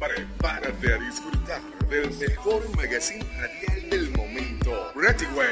Prepárate 0.00 0.94
a 0.94 0.96
disfrutar 0.96 1.60
del 1.90 2.10
mejor 2.16 2.62
magazine 2.74 3.22
radial 3.36 3.90
del 3.90 4.10
momento, 4.16 4.92
Way. 4.94 5.48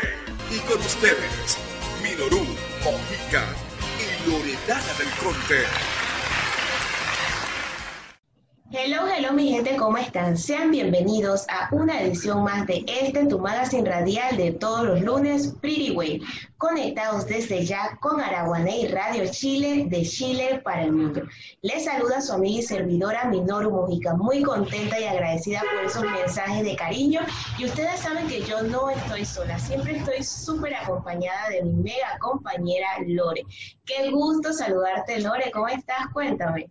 Y 0.51 0.59
con 0.61 0.79
ustedes, 0.79 1.59
Minoru, 2.03 2.46
Mojica 2.82 3.45
y 4.00 4.26
Loredana 4.30 4.95
del 4.95 5.11
Conte. 5.22 5.97
Hello, 8.71 9.07
hello 9.09 9.33
mi 9.33 9.49
gente, 9.49 9.77
¿cómo 9.77 9.97
están? 9.97 10.37
Sean 10.37 10.71
bienvenidos 10.71 11.47
a 11.49 11.74
una 11.74 12.03
edición 12.03 12.45
más 12.45 12.67
de 12.67 12.85
este 12.87 13.24
Tu 13.24 13.38
Magazine 13.38 13.88
Radial 13.88 14.37
de 14.37 14.51
todos 14.53 14.85
los 14.85 15.01
lunes, 15.01 15.54
Pretty 15.63 15.92
Way, 15.92 16.20
conectados 16.59 17.27
desde 17.27 17.65
ya 17.65 17.96
con 18.02 18.20
Araguaney 18.20 18.88
Radio 18.88 19.24
Chile, 19.30 19.87
de 19.88 20.02
Chile 20.02 20.60
para 20.62 20.83
el 20.83 20.92
mundo. 20.92 21.23
Les 21.62 21.87
saluda 21.87 22.20
su 22.20 22.34
amiga 22.34 22.59
y 22.59 22.62
servidora 22.62 23.24
Minoru 23.24 23.70
Mojica, 23.70 24.12
muy 24.15 24.42
contenta 24.42 25.00
y 25.00 25.05
agradecida 25.05 25.62
por 25.62 25.87
esos 25.87 26.02
mensajes 26.02 26.62
de 26.62 26.77
cariño. 26.77 27.23
Y 27.56 27.64
ustedes 27.64 28.00
saben 28.00 28.28
que 28.28 28.42
yo 28.42 28.60
no 28.60 28.91
estoy 28.91 29.24
sola, 29.24 29.59
siempre 29.59 29.96
estoy 29.96 30.23
súper 30.23 30.74
acompañada 30.74 31.48
de 31.48 31.62
mi 31.62 31.73
mega 31.73 32.19
compañera 32.20 32.88
Lore. 33.06 33.46
Qué 33.87 34.10
gusto 34.10 34.52
saludarte, 34.52 35.20
Lore, 35.20 35.50
¿cómo 35.52 35.69
estás? 35.69 36.09
Cuéntame. 36.12 36.70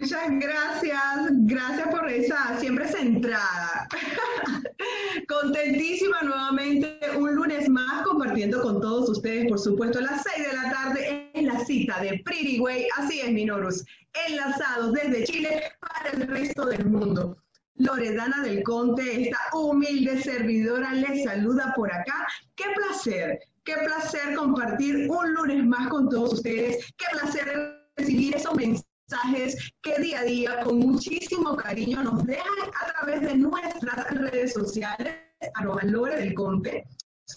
Muchas 0.00 0.30
gracias, 0.30 1.28
gracias 1.30 1.88
por 1.88 2.08
esa 2.08 2.56
siempre 2.60 2.86
centrada. 2.86 3.88
Contentísima 5.28 6.22
nuevamente 6.22 7.00
un 7.16 7.34
lunes 7.34 7.68
más 7.68 8.02
compartiendo 8.06 8.62
con 8.62 8.80
todos 8.80 9.10
ustedes, 9.10 9.48
por 9.48 9.58
supuesto, 9.58 9.98
a 9.98 10.02
las 10.02 10.22
6 10.22 10.46
de 10.46 10.56
la 10.56 10.70
tarde 10.70 11.30
en 11.34 11.46
la 11.46 11.64
cita 11.64 12.00
de 12.00 12.22
Pretty 12.24 12.60
Way, 12.60 12.86
así 12.96 13.20
es 13.20 13.32
Minorus, 13.32 13.84
enlazados 14.28 14.92
desde 14.92 15.24
Chile 15.24 15.62
para 15.80 16.10
el 16.10 16.28
resto 16.28 16.66
del 16.66 16.86
mundo. 16.86 17.36
Loredana 17.74 18.42
del 18.42 18.62
Conte, 18.62 19.24
esta 19.24 19.38
humilde 19.52 20.22
servidora, 20.22 20.92
les 20.92 21.24
saluda 21.24 21.72
por 21.74 21.92
acá. 21.92 22.24
Qué 22.54 22.64
placer, 22.74 23.40
qué 23.64 23.74
placer 23.74 24.34
compartir 24.36 25.10
un 25.10 25.34
lunes 25.34 25.66
más 25.66 25.88
con 25.88 26.08
todos 26.08 26.34
ustedes. 26.34 26.86
Qué 26.96 27.06
placer 27.12 27.82
recibir 27.96 28.36
esos 28.36 28.54
mensajes 28.54 28.87
mensajes 29.08 29.72
que 29.82 30.00
día 30.00 30.20
a 30.20 30.24
día 30.24 30.60
con 30.64 30.78
muchísimo 30.78 31.56
cariño 31.56 32.02
nos 32.02 32.24
dejan 32.26 32.46
a 32.82 32.92
través 32.92 33.22
de 33.22 33.34
nuestras 33.36 34.10
redes 34.10 34.52
sociales, 34.52 35.14
arroba 35.54 35.82
Lore 35.84 36.16
del 36.16 36.34
Conte, 36.34 36.84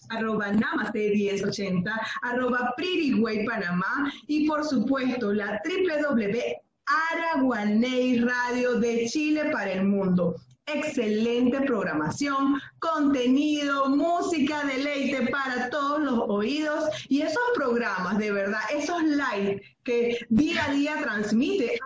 arroba 0.10 0.52
Namaste 0.52 1.12
1080, 1.12 1.92
arroba 2.24 2.74
Pretty 2.76 3.22
Panamá 3.46 4.12
y 4.28 4.48
por 4.48 4.66
supuesto 4.66 5.34
la 5.34 5.62
www 5.64 6.62
Araguaney 6.92 8.20
Radio 8.20 8.80
de 8.80 9.06
Chile 9.08 9.50
para 9.52 9.72
el 9.72 9.86
mundo 9.86 10.36
excelente 10.76 11.62
programación, 11.62 12.60
contenido, 12.80 13.90
música, 13.90 14.64
deleite 14.66 15.28
para 15.28 15.70
todos 15.70 16.02
los 16.02 16.20
oídos 16.28 16.86
y 17.10 17.22
esos 17.22 17.44
programas, 17.56 18.18
de 18.18 18.32
verdad, 18.32 18.62
esos 18.74 19.02
live 19.04 19.62
que 19.84 20.18
día 20.30 20.66
a 20.66 20.72
día 20.72 21.02
transmite 21.02 21.80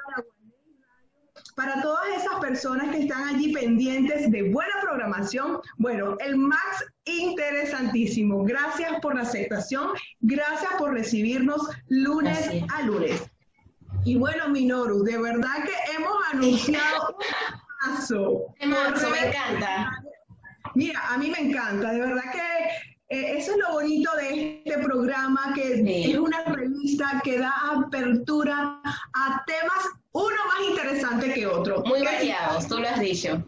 para 1.56 1.82
todas 1.82 2.08
esas 2.18 2.40
personas 2.42 2.90
que 2.92 3.04
están 3.04 3.24
allí 3.30 3.54
pendientes 3.54 4.30
de 4.30 4.52
buena 4.52 4.74
programación, 4.82 5.60
bueno, 5.78 6.18
el 6.20 6.36
Max 6.36 6.86
interesantísimo. 7.06 8.44
Gracias 8.44 9.00
por 9.02 9.16
la 9.16 9.22
aceptación, 9.22 9.90
gracias 10.20 10.74
por 10.78 10.92
recibirnos 10.92 11.62
lunes 11.88 12.64
a 12.74 12.82
lunes. 12.82 13.24
Y 14.04 14.18
bueno, 14.18 14.50
Minoru, 14.50 15.04
de 15.04 15.18
verdad 15.18 15.64
que 15.64 15.96
hemos 15.96 16.14
anunciado 16.34 17.18
me 19.10 19.28
encanta. 19.28 19.92
Mira, 20.74 21.00
a 21.10 21.18
mí 21.18 21.30
me 21.30 21.40
encanta, 21.40 21.92
de 21.92 22.02
verdad 22.02 22.24
que 22.32 22.86
eh, 23.10 23.38
eso 23.38 23.52
es 23.52 23.58
lo 23.60 23.74
bonito 23.74 24.10
de 24.18 24.62
este 24.66 24.80
programa, 24.80 25.54
que 25.54 25.74
es 26.10 26.18
una 26.18 26.44
revista 26.46 27.22
que 27.24 27.40
da 27.40 27.54
apertura 27.76 28.82
a 28.84 29.44
temas, 29.46 29.86
uno 30.12 30.36
más 30.48 30.70
interesante 30.70 31.34
que 31.34 31.46
otro. 31.46 31.84
Muy 31.86 32.04
variados, 32.04 32.68
tú 32.68 32.80
lo 32.80 32.88
has 32.88 33.00
dicho. 33.00 33.44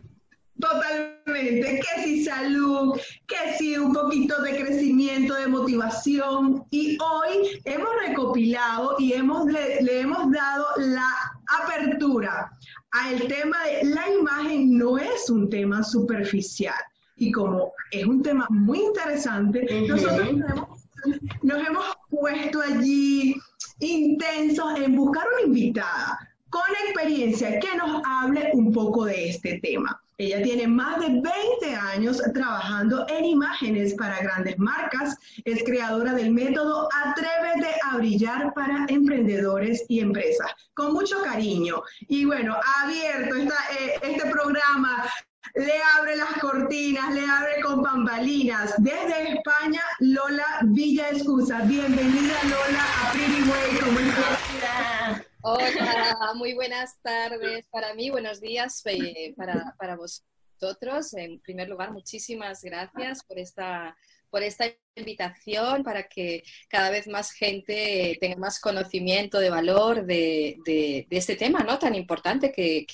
Totalmente, 0.60 1.80
que 1.80 2.04
si 2.04 2.24
salud, 2.24 3.00
que 3.28 3.54
si 3.58 3.78
un 3.78 3.94
poquito 3.94 4.42
de 4.42 4.58
crecimiento, 4.58 5.34
de 5.36 5.48
motivación. 5.48 6.66
Y 6.72 6.98
hoy 7.02 7.62
hemos 7.66 7.90
recopilado 8.08 8.96
y 9.00 9.14
hemos, 9.14 9.46
le 9.46 10.00
hemos 10.00 10.32
dado 10.32 10.66
la 10.78 11.37
apertura 11.48 12.52
al 12.92 13.28
tema 13.28 13.58
de 13.66 13.90
la 13.90 14.10
imagen 14.10 14.78
no 14.78 14.98
es 14.98 15.30
un 15.30 15.50
tema 15.50 15.84
superficial. 15.84 16.76
Y 17.16 17.32
como 17.32 17.74
es 17.92 18.06
un 18.06 18.22
tema 18.22 18.46
muy 18.50 18.80
interesante, 18.80 19.66
nosotros 19.88 20.36
nos 21.42 21.68
hemos 21.68 21.86
puesto 22.10 22.62
allí 22.62 23.36
intensos 23.80 24.80
en 24.80 24.96
buscar 24.96 25.26
una 25.34 25.48
invitada 25.48 26.20
con 26.50 26.64
experiencia 26.86 27.60
que 27.60 27.76
nos 27.76 28.02
hable 28.06 28.52
un 28.54 28.72
poco 28.72 29.06
de 29.06 29.30
este 29.30 29.60
tema. 29.60 30.00
Ella 30.20 30.42
tiene 30.42 30.68
más 30.68 31.00
de 31.00 31.10
20 31.10 31.76
años 31.76 32.20
trabajando 32.34 33.06
en 33.08 33.24
imágenes 33.24 33.94
para 33.94 34.20
grandes 34.20 34.58
marcas. 34.58 35.16
Es 35.46 35.64
creadora 35.64 36.14
del 36.14 36.32
método 36.32 36.90
Atrévete 36.92 37.76
a 37.84 37.98
brillar 37.98 38.52
para 38.56 38.88
emprendedores 38.90 39.86
y 39.90 40.00
empresas. 40.00 40.52
Con 40.74 40.94
mucho 40.94 41.22
cariño. 41.22 41.84
Y 42.08 42.26
bueno, 42.26 42.56
abierto 42.82 43.36
eh, 43.36 44.00
este 44.02 44.28
programa 44.32 45.06
le 45.54 45.74
abre 46.00 46.16
las 46.16 46.34
cortinas, 46.42 47.14
le 47.14 47.24
abre 47.24 47.62
con 47.62 47.84
bambalinas. 47.84 48.74
Desde 48.80 49.34
España, 49.36 49.84
Lola 50.00 50.62
Villa 50.64 51.10
Excusa. 51.12 51.62
Bienvenida, 51.62 52.38
Lola, 52.46 52.84
a 53.04 53.12
Pretty 53.12 53.44
Way. 53.44 53.80
¿Cómo 53.82 54.00
estás? 54.00 55.27
muy 56.36 56.54
buenas 56.54 57.00
tardes 57.02 57.68
para 57.72 57.94
mí, 57.94 58.10
buenos 58.10 58.42
días 58.42 58.82
eh, 58.86 59.34
para, 59.38 59.76
para 59.78 59.96
vosotros. 59.96 61.14
En 61.14 61.40
primer 61.40 61.70
lugar, 61.70 61.92
muchísimas 61.92 62.62
gracias 62.62 63.24
por 63.24 63.40
esta, 63.40 63.96
por 64.30 64.44
esta 64.44 64.66
invitación 65.00 65.84
para 65.84 66.04
que 66.04 66.44
cada 66.68 66.90
vez 66.90 67.08
más 67.08 67.32
gente 67.32 68.18
tenga 68.20 68.38
más 68.38 68.60
conocimiento 68.60 69.40
de 69.40 69.50
valor 69.50 70.06
de, 70.06 71.06
este 71.10 71.36
tema 71.36 71.60
¿no? 71.60 71.80
tan 71.80 71.96
importante 71.96 72.52
que, 72.52 72.86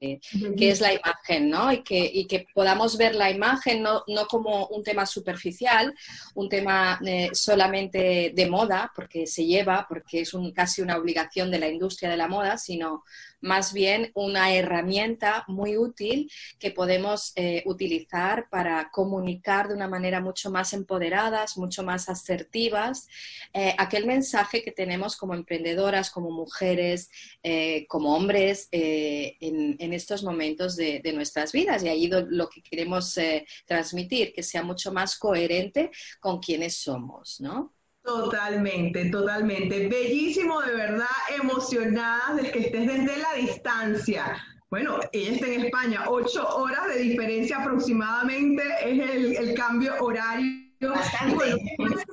es 0.00 0.80
la 0.80 0.94
imagen, 0.94 1.50
¿no? 1.50 1.72
Y 1.72 1.82
que, 1.82 2.10
y 2.12 2.26
que 2.26 2.46
podamos 2.54 2.96
ver 2.96 3.14
la 3.14 3.30
imagen 3.30 3.82
no, 3.82 4.02
como 4.28 4.66
un 4.68 4.82
tema 4.82 5.04
superficial, 5.04 5.94
un 6.34 6.48
tema 6.48 6.98
eh, 7.04 7.30
solamente 7.32 8.32
de 8.34 8.48
moda, 8.48 8.90
porque 8.94 9.26
se 9.26 9.44
lleva, 9.44 9.84
porque 9.88 10.22
es 10.22 10.32
un, 10.32 10.52
casi 10.52 10.80
una 10.80 10.96
obligación 10.96 11.50
de 11.50 11.58
la 11.58 11.68
industria 11.68 12.08
de 12.08 12.16
la 12.16 12.28
moda, 12.28 12.56
sino 12.56 13.04
más 13.40 13.72
bien 13.72 14.10
una 14.14 14.52
herramienta 14.52 15.44
muy 15.48 15.76
útil 15.76 16.30
que 16.58 16.70
podemos 16.70 17.32
eh, 17.36 17.62
utilizar 17.66 18.48
para 18.50 18.90
comunicar 18.90 19.68
de 19.68 19.74
una 19.74 19.88
manera 19.88 20.20
mucho 20.20 20.50
más 20.50 20.72
empoderada 20.72 21.29
mucho 21.56 21.82
más 21.82 22.08
asertivas, 22.08 23.08
eh, 23.52 23.74
aquel 23.78 24.06
mensaje 24.06 24.62
que 24.62 24.72
tenemos 24.72 25.16
como 25.16 25.34
emprendedoras, 25.34 26.10
como 26.10 26.30
mujeres, 26.30 27.10
eh, 27.42 27.86
como 27.88 28.14
hombres 28.14 28.68
eh, 28.72 29.36
en, 29.40 29.92
estos 29.92 30.22
momentos 30.22 30.76
de, 30.76 31.02
nuestras 31.14 31.52
vidas. 31.52 31.82
Y 31.82 31.88
ahí 31.88 32.08
lo 32.08 32.48
que 32.48 32.62
queremos 32.62 33.18
transmitir, 33.66 34.32
que 34.32 34.42
sea 34.42 34.62
mucho 34.62 34.92
más 34.92 35.18
coherente 35.18 35.90
con 36.20 36.38
quienes 36.38 36.76
somos, 36.76 37.40
¿no? 37.40 37.74
Totalmente, 38.02 39.10
totalmente. 39.10 39.88
Bellísimo, 39.88 40.60
de 40.62 40.74
verdad, 40.74 41.06
emocionada 41.42 42.34
de 42.34 42.50
que 42.50 42.60
estés 42.60 42.86
desde 42.86 43.18
la 43.18 43.34
distancia. 43.34 44.36
Bueno, 44.70 45.00
ella 45.12 45.32
está 45.32 45.46
en 45.48 45.64
España, 45.64 46.04
ocho 46.08 46.48
horas 46.56 46.88
de 46.94 47.00
diferencia 47.00 47.58
aproximadamente 47.58 48.62
es 48.84 49.38
el 49.38 49.54
cambio 49.54 49.94
horario 50.00 50.59
Bastante. 50.80 51.56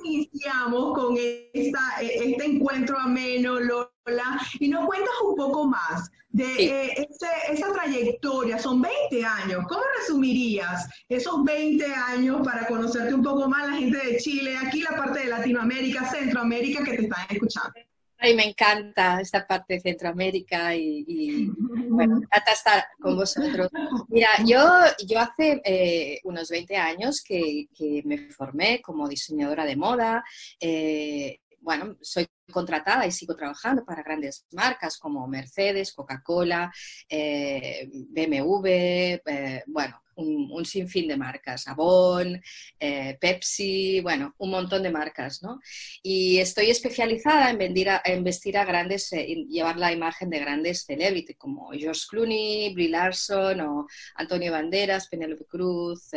iniciamos 0.04 0.94
con 0.94 1.16
esta, 1.54 1.80
este 2.00 2.44
encuentro 2.44 2.98
ameno, 2.98 3.58
Lola, 3.58 4.40
y 4.60 4.68
nos 4.68 4.86
cuentas 4.86 5.14
un 5.24 5.36
poco 5.36 5.66
más 5.66 6.10
de 6.30 6.44
eh, 6.58 7.08
esa 7.50 7.72
trayectoria. 7.72 8.58
Son 8.58 8.82
20 8.82 9.24
años. 9.24 9.64
¿Cómo 9.68 9.82
resumirías 9.98 10.88
esos 11.08 11.42
20 11.44 11.86
años 11.94 12.40
para 12.44 12.66
conocerte 12.66 13.14
un 13.14 13.22
poco 13.22 13.48
más 13.48 13.68
la 13.68 13.76
gente 13.76 13.98
de 13.98 14.16
Chile, 14.18 14.56
aquí 14.56 14.82
la 14.82 14.96
parte 14.96 15.20
de 15.20 15.26
Latinoamérica, 15.26 16.10
Centroamérica 16.10 16.84
que 16.84 16.96
te 16.96 17.02
están 17.02 17.26
escuchando? 17.30 17.87
Ay, 18.20 18.34
me 18.34 18.44
encanta 18.44 19.20
esta 19.20 19.46
parte 19.46 19.74
de 19.74 19.80
Centroamérica 19.80 20.74
y, 20.74 21.46
bueno, 21.88 22.16
me 22.16 22.24
encanta 22.26 22.52
estar 22.52 22.84
con 23.00 23.16
vosotros. 23.16 23.68
Mira, 24.08 24.28
yo, 24.44 24.60
yo 25.06 25.20
hace 25.20 25.60
eh, 25.64 26.20
unos 26.24 26.48
20 26.50 26.76
años 26.76 27.22
que, 27.22 27.68
me 28.04 28.30
formé 28.30 28.82
como 28.82 29.08
diseñadora 29.08 29.64
de 29.64 29.76
moda. 29.76 30.24
Eh, 30.60 31.40
bueno, 31.60 31.96
soy 32.00 32.26
contratada 32.50 33.06
y 33.06 33.12
sigo 33.12 33.36
trabajando 33.36 33.84
para 33.84 34.02
grandes 34.02 34.46
marcas 34.52 34.96
como 34.98 35.26
Mercedes, 35.28 35.92
Coca-Cola, 35.92 36.72
eh, 37.08 37.88
BMW, 37.92 38.66
eh, 38.66 39.62
bueno, 39.66 40.02
un, 40.18 40.64
sinfín 40.64 41.08
de 41.08 41.16
marcas, 41.16 41.68
Avon, 41.68 42.40
eh, 42.78 43.16
Pepsi, 43.20 44.00
bueno, 44.00 44.34
un 44.38 44.50
montón 44.50 44.82
de 44.82 44.90
marcas, 44.90 45.42
¿no? 45.42 45.60
Y 46.02 46.38
estoy 46.38 46.70
especializada 46.70 47.50
en, 47.50 47.58
en 47.60 48.24
vestir 48.24 48.58
a 48.58 48.64
grandes, 48.64 49.10
llevar 49.10 49.76
la 49.78 49.92
imagen 49.92 50.30
de 50.30 50.40
grandes 50.40 50.84
celebrities 50.84 51.38
como 51.38 51.70
George 51.70 52.02
Clooney, 52.08 52.74
Brie 52.74 52.88
Larson 52.88 53.60
o 53.60 53.86
Antonio 54.16 54.52
Banderas, 54.52 55.08
Penélope 55.08 55.44
Cruz, 55.44 56.10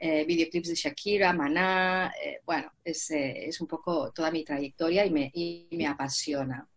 videoclips 0.00 0.68
de 0.68 0.74
Shakira, 0.74 1.32
Maná, 1.32 2.12
bueno, 2.44 2.72
es, 2.84 3.60
un 3.60 3.66
poco 3.66 4.12
toda 4.12 4.30
mi 4.30 4.44
trayectoria 4.44 5.04
y 5.04 5.68
me, 5.70 5.86
apasiona. 5.86 6.68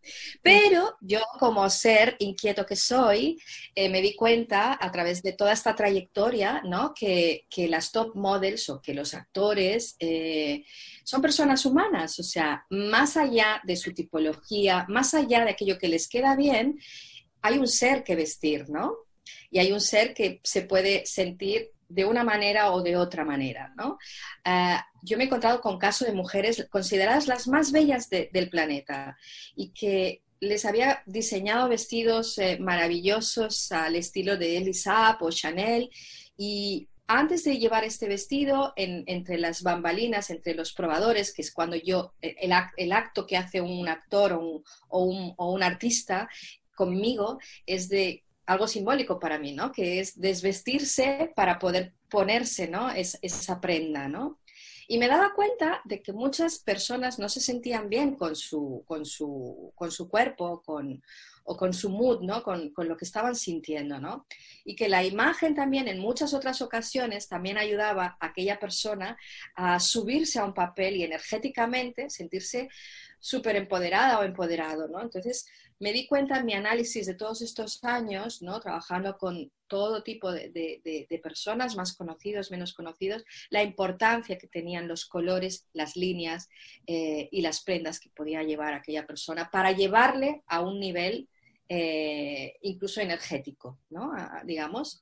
Pero 0.42 0.98
yo 1.02 1.20
como 1.40 1.70
ser 1.70 2.16
inquieto 2.20 2.66
que 2.66 2.76
soy, 2.76 3.40
eh, 3.76 3.90
me 3.90 4.02
di 4.02 4.16
cuenta 4.16 4.78
a 4.80 4.92
través 4.92 5.22
de 5.22 5.34
toda 5.34 5.54
esta 5.54 5.76
trayectoria, 5.76 6.43
¿no? 6.63 6.94
Que, 6.94 7.45
las 7.69 7.92
top 7.92 8.16
models 8.16 8.69
o 8.69 8.81
que 8.81 8.94
los 8.94 9.13
actores 9.13 9.95
eh, 10.00 10.66
son 11.04 11.22
personas 11.22 11.66
humanas, 11.66 12.19
o 12.19 12.24
sea, 12.24 12.66
más 12.69 13.18
allá 13.18 13.62
de 13.63 13.75
su 13.75 13.94
tipología, 13.94 14.86
más 14.90 15.13
allá 15.13 15.44
de 15.44 15.51
aquello 15.51 15.78
que 15.78 15.88
les 15.88 16.07
queda 16.07 16.36
bien, 16.36 16.80
hay 17.42 17.57
un 17.57 17.68
ser 17.68 18.04
que 18.04 18.16
vestir, 18.16 18.69
¿no? 18.69 18.95
Y 19.50 19.60
hay 19.60 19.72
un 19.72 19.81
ser 19.81 20.13
que 20.13 20.40
se 20.44 20.63
puede 20.63 21.06
sentir 21.06 21.72
de 21.94 22.06
una 22.06 22.24
manera 22.24 22.72
o 22.72 22.81
de 22.81 22.98
otra 22.98 23.24
manera. 23.24 23.74
¿no? 23.78 23.98
Eh, 24.44 24.78
yo 25.01 25.18
me 25.18 25.24
he 25.24 25.28
encontrado 25.28 25.62
con 25.62 25.78
casos 25.78 26.07
de 26.07 26.13
mujeres 26.13 26.68
consideradas 26.69 27.28
las 27.28 27.48
más 27.48 27.72
bellas 27.72 28.10
del 28.10 28.50
planeta 28.50 29.18
y 29.56 29.69
que 29.72 30.24
les 30.44 30.66
había 30.66 31.04
diseñado 31.06 31.69
vestidos 31.69 32.38
eh, 32.38 32.57
maravillosos 32.60 33.72
al 33.72 33.95
estilo 33.95 34.38
de 34.38 34.57
Elisa 34.57 35.18
o 35.19 35.30
Chanel 35.31 35.90
y 36.38 36.88
antes 37.07 37.44
de 37.44 37.57
llevar 37.60 37.84
este 37.84 38.07
vestido, 38.07 38.74
entre 38.78 39.38
las 39.38 39.62
bambalinas, 39.62 40.30
entre 40.30 40.56
los 40.56 40.74
probadores, 40.74 41.34
que 41.34 41.42
es 41.42 41.51
cuando 41.51 41.75
yo, 41.75 42.13
el, 42.22 42.94
acto 42.94 43.28
que 43.28 43.36
hace 43.36 43.60
un 43.60 43.90
actor 43.90 44.34
o 44.34 45.04
un, 45.04 45.34
o 45.36 45.51
un 45.51 45.63
artista 45.63 46.30
conmigo, 46.75 47.40
es 47.66 47.90
de 47.90 48.24
algo 48.45 48.68
simbólico 48.68 49.19
para 49.19 49.38
mí, 49.38 49.54
¿no? 49.54 49.72
Que 49.72 50.00
es 50.00 50.19
desvestirse 50.19 51.31
para 51.36 51.60
poder 51.60 51.94
ponerse, 52.10 52.68
¿no? 52.68 52.90
Es, 52.90 53.19
esa 53.22 53.60
prenda, 53.60 54.07
¿no? 54.07 54.40
Y 54.88 54.97
me 54.97 55.07
daba 55.07 55.33
cuenta 55.33 55.81
de 55.85 56.01
que 56.01 56.13
muchas 56.13 56.59
personas 56.59 57.19
no 57.19 57.30
se 57.30 57.39
sentían 57.39 57.89
bien 57.89 58.15
con 58.15 58.35
su, 58.35 58.83
con 58.85 59.06
su, 59.06 59.71
con 59.75 59.91
su 59.91 60.09
cuerpo 60.09 60.62
con, 60.62 61.01
o 61.45 61.57
con 61.57 61.74
su 61.74 61.89
mood, 61.89 62.21
¿no? 62.21 62.44
Con, 62.44 62.69
con, 62.71 62.88
lo 62.88 62.97
que 62.97 63.06
estaban 63.06 63.35
sintiendo, 63.35 64.00
¿no? 64.00 64.25
Y 64.63 64.75
que 64.75 64.89
la 64.89 65.03
imagen 65.03 65.56
también 65.56 65.88
en 65.88 66.00
muchas 66.00 66.33
otras 66.33 66.62
ocasiones 66.62 67.27
también 67.27 67.57
ayudaba 67.57 68.18
a 68.19 68.27
aquella 68.27 68.59
persona 68.59 69.18
a 69.56 69.80
subirse 69.80 70.39
a 70.39 70.45
un 70.45 70.53
papel 70.53 70.95
y 70.95 71.03
energéticamente 71.03 72.09
sentirse 72.09 72.69
súper 73.24 73.56
empoderada 73.56 74.20
o 74.20 74.24
empoderado, 74.24 74.90
¿no? 74.90 75.02
Entonces, 75.02 75.46
me 75.80 75.94
di 75.94 76.06
cuenta 76.08 76.40
en 76.40 76.46
mi 76.46 76.54
análisis 76.54 77.06
de 77.06 77.14
todos 77.14 77.42
estos 77.42 77.81
años, 77.86 78.42
¿no? 78.42 78.60
trabajando 78.60 79.18
con 79.18 79.50
todo 79.68 80.04
tipo 80.04 80.30
de, 80.31 81.22
personas, 81.24 81.78
más 81.78 81.96
conocidos, 81.96 82.52
menos 82.52 82.74
conocidos, 82.74 83.24
la 83.50 83.64
importancia 83.64 84.38
que 84.38 84.48
tenían 84.48 84.90
los 84.90 85.06
colores, 85.06 85.68
las 85.72 85.96
líneas 85.96 86.50
eh, 86.86 87.30
y 87.31 87.42
las 87.42 87.64
prendas 87.64 88.02
que 88.02 88.10
podía 88.10 88.44
llevar 88.44 88.74
aquella 88.74 89.08
persona 89.08 89.50
para 89.50 89.72
llevarle 89.72 90.44
a 90.48 90.60
un 90.60 90.81
nivel 90.81 91.30
eh, 91.69 92.57
incluso 92.62 93.00
energético, 93.00 93.80
¿no? 93.89 94.12
digamos. 94.44 95.01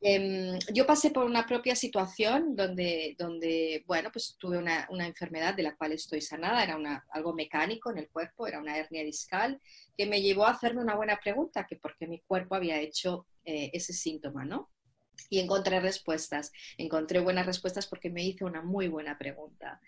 Em, 0.00 0.58
yo 0.72 0.86
pasé 0.86 1.10
por 1.10 1.24
una 1.24 1.46
propia 1.46 1.76
situación 1.76 2.56
donde, 2.56 3.14
donde 3.16 3.84
bueno, 3.86 4.10
pues 4.12 4.36
tuve 4.38 4.58
una, 4.58 4.88
enfermedad 4.90 5.54
de 5.54 5.62
la 5.62 5.76
cual 5.76 5.92
estoy 5.92 6.20
sanada, 6.20 6.64
era 6.64 6.76
una, 6.76 7.04
algo 7.10 7.32
mecánico 7.32 7.90
en 7.90 7.98
el 7.98 8.08
cuerpo, 8.10 8.46
era 8.46 8.58
una 8.58 8.76
hernia 8.76 9.04
discal, 9.04 9.60
que 9.96 10.06
me 10.06 10.20
llevó 10.20 10.46
a 10.46 10.50
hacerme 10.50 10.82
una 10.82 10.96
buena 10.96 11.18
pregunta, 11.22 11.66
que 11.66 11.76
por 11.76 11.96
qué 11.96 12.08
mi 12.08 12.20
cuerpo 12.20 12.56
había 12.56 12.80
hecho 12.80 13.26
eh, 13.44 13.70
ese 13.72 13.92
síntoma, 13.92 14.44
¿no? 14.44 14.70
Y 15.30 15.38
encontré 15.38 15.78
respuestas, 15.78 16.50
encontré 16.76 17.20
buenas 17.20 17.46
respuestas 17.46 17.86
porque 17.86 18.10
me 18.10 18.24
hice 18.24 18.44
una 18.44 18.62
muy 18.62 18.88
buena 18.88 19.16
pregunta. 19.16 19.80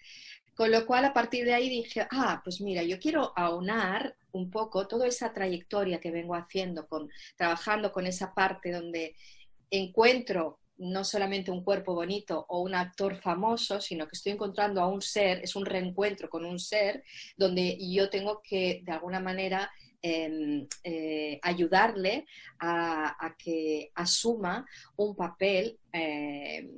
Con 0.55 0.71
lo 0.71 0.87
cual, 0.87 1.05
a 1.05 1.13
partir 1.13 1.45
de 1.45 1.53
ahí 1.53 1.69
dije, 1.69 2.07
ah, 2.11 2.41
pues 2.43 2.63
mira, 2.63 2.83
yo 2.83 2.99
quiero 2.99 3.33
aunar 3.37 4.17
un 4.37 4.51
poco 4.51 4.87
toda 4.87 5.07
esa 5.07 5.33
trayectoria 5.33 6.01
que 6.01 6.11
vengo 6.11 6.35
haciendo, 6.35 6.87
con, 6.87 7.09
trabajando 7.37 7.93
con 7.93 8.07
esa 8.07 8.35
parte 8.35 8.71
donde 8.71 9.17
encuentro 9.71 10.61
no 10.79 11.05
solamente 11.05 11.51
un 11.51 11.65
cuerpo 11.65 11.95
bonito 11.95 12.45
o 12.49 12.61
un 12.61 12.75
actor 12.75 13.17
famoso, 13.17 13.81
sino 13.81 14.07
que 14.07 14.17
estoy 14.17 14.33
encontrando 14.33 14.83
a 14.83 14.89
un 14.89 15.01
ser, 15.01 15.41
es 15.43 15.57
un 15.57 15.65
reencuentro 15.65 16.29
con 16.29 16.45
un 16.45 16.59
ser 16.59 17.03
donde 17.37 17.79
yo 17.81 18.11
tengo 18.11 18.43
que, 18.43 18.83
de 18.85 18.93
alguna 18.93 19.21
manera, 19.21 19.71
em, 20.03 20.67
eh, 20.85 21.39
ayudarle 21.43 22.27
a, 22.59 23.35
que 23.39 23.91
asuma 23.95 24.67
un 24.97 25.17
papel. 25.17 25.79
Em, 25.93 26.71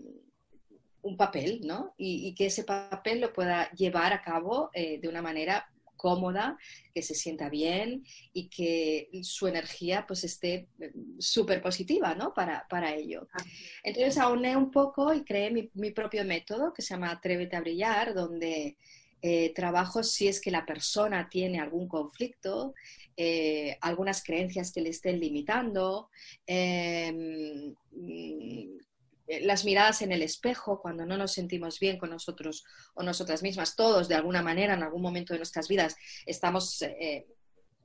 un 1.01 1.17
papel, 1.17 1.61
¿no? 1.65 1.95
Y, 1.97 2.35
que 2.35 2.47
ese 2.47 2.65
papel 2.65 3.21
lo 3.21 3.33
pueda 3.33 3.71
llevar 3.71 4.13
a 4.13 4.21
cabo 4.21 4.69
eh, 4.75 4.99
de 5.01 5.09
una 5.09 5.23
manera 5.23 5.71
cómoda, 5.99 6.57
que 6.95 7.03
se 7.03 7.15
sienta 7.15 7.51
bien 7.51 8.05
y 8.33 8.49
que 8.49 9.11
su 9.23 9.47
energía 9.47 10.07
pues 10.07 10.25
esté 10.25 10.69
eh, 10.81 10.93
súper 11.19 11.61
positiva, 11.61 12.15
¿no? 12.15 12.33
Para, 12.33 12.67
para, 12.71 12.95
ello. 12.95 13.29
Entonces 13.83 14.17
auné 14.17 14.57
un 14.57 14.71
poco 14.71 15.13
y 15.13 15.25
creé 15.25 15.51
mi, 15.51 15.91
propio 15.91 16.25
método 16.25 16.73
que 16.73 16.81
se 16.81 16.95
llama 16.95 17.11
Atrévete 17.11 17.57
a 17.57 17.61
brillar, 17.61 18.15
donde 18.15 18.77
eh, 19.21 19.53
trabajo 19.53 20.03
si 20.03 20.29
es 20.29 20.41
que 20.41 20.51
la 20.51 20.65
persona 20.65 21.29
tiene 21.29 21.61
algún 21.61 21.87
conflicto, 21.89 22.73
algunas 23.81 24.23
creencias 24.23 24.71
que 24.71 24.81
le 24.81 24.91
estén 24.91 25.19
limitando, 25.19 26.09
em, 26.47 27.71
eh, 27.71 27.75
las 29.43 29.65
miradas 29.65 30.03
en 30.03 30.13
el 30.13 30.23
espejo, 30.23 30.81
cuando 30.81 31.07
no 31.07 31.17
nos 31.17 31.33
sentimos 31.33 31.79
bien 31.79 31.99
con 31.99 32.11
nosotros 32.11 32.65
o 32.95 33.03
nosotras 33.03 33.43
mismas, 33.43 33.77
todos 33.77 34.09
de 34.09 34.15
alguna 34.15 34.43
manera 34.43 34.75
en 34.75 34.83
algún 34.83 35.03
momento 35.03 35.33
de 35.33 35.39
nuestras 35.39 35.69
vidas 35.69 35.97
estamos 36.27 36.83
eh, 36.83 37.27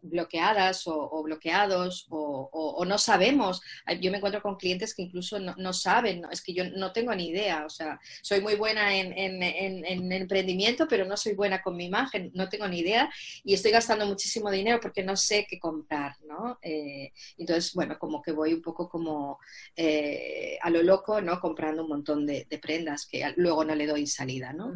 bloqueadas 0.04 0.84
o, 0.86 1.24
bloqueados 1.24 2.06
o, 2.10 2.84
no 2.86 2.98
sabemos. 2.98 3.62
Yo 4.02 4.12
me 4.12 4.18
encuentro 4.18 4.42
con 4.42 4.58
clientes 4.58 4.94
que 4.94 5.04
incluso 5.04 5.40
no, 5.40 5.74
saben, 5.74 6.24
es 6.32 6.42
que 6.42 6.54
yo 6.54 6.70
no 6.70 6.92
tengo 6.92 7.16
ni 7.16 7.30
idea, 7.30 7.66
o 7.66 7.70
sea, 7.70 8.00
soy 8.22 8.42
muy 8.42 8.56
buena 8.56 8.96
en, 8.96 9.14
en, 9.18 10.12
emprendimiento, 10.12 10.88
pero 10.88 11.06
no 11.06 11.18
soy 11.18 11.34
buena 11.34 11.62
con 11.62 11.76
mi 11.76 11.86
imagen, 11.86 12.32
no 12.34 12.50
tengo 12.50 12.68
ni 12.68 12.80
idea 12.80 13.10
y 13.44 13.54
estoy 13.54 13.72
gastando 13.72 14.06
muchísimo 14.06 14.52
dinero 14.52 14.80
porque 14.82 15.04
no 15.04 15.16
sé 15.16 15.48
qué 15.50 15.60
comprar, 15.60 16.16
¿no? 16.28 16.60
Eh, 16.62 17.12
entonces, 17.38 17.74
bueno, 17.74 17.98
como 17.98 18.22
que 18.22 18.32
voy 18.32 18.54
un 18.54 18.62
poco 18.62 18.90
como 18.90 19.40
eh, 19.76 20.58
a 20.62 20.70
lo 20.70 20.84
loco, 20.84 21.22
¿no? 21.22 21.40
Comprando 21.40 21.84
un 21.84 21.90
montón 21.90 22.26
de, 22.26 22.46
de, 22.50 22.60
prendas 22.60 23.06
que 23.06 23.34
luego 23.38 23.64
no 23.64 23.76
le 23.76 23.88
doy 23.88 24.06
salida, 24.08 24.54
¿no? 24.54 24.74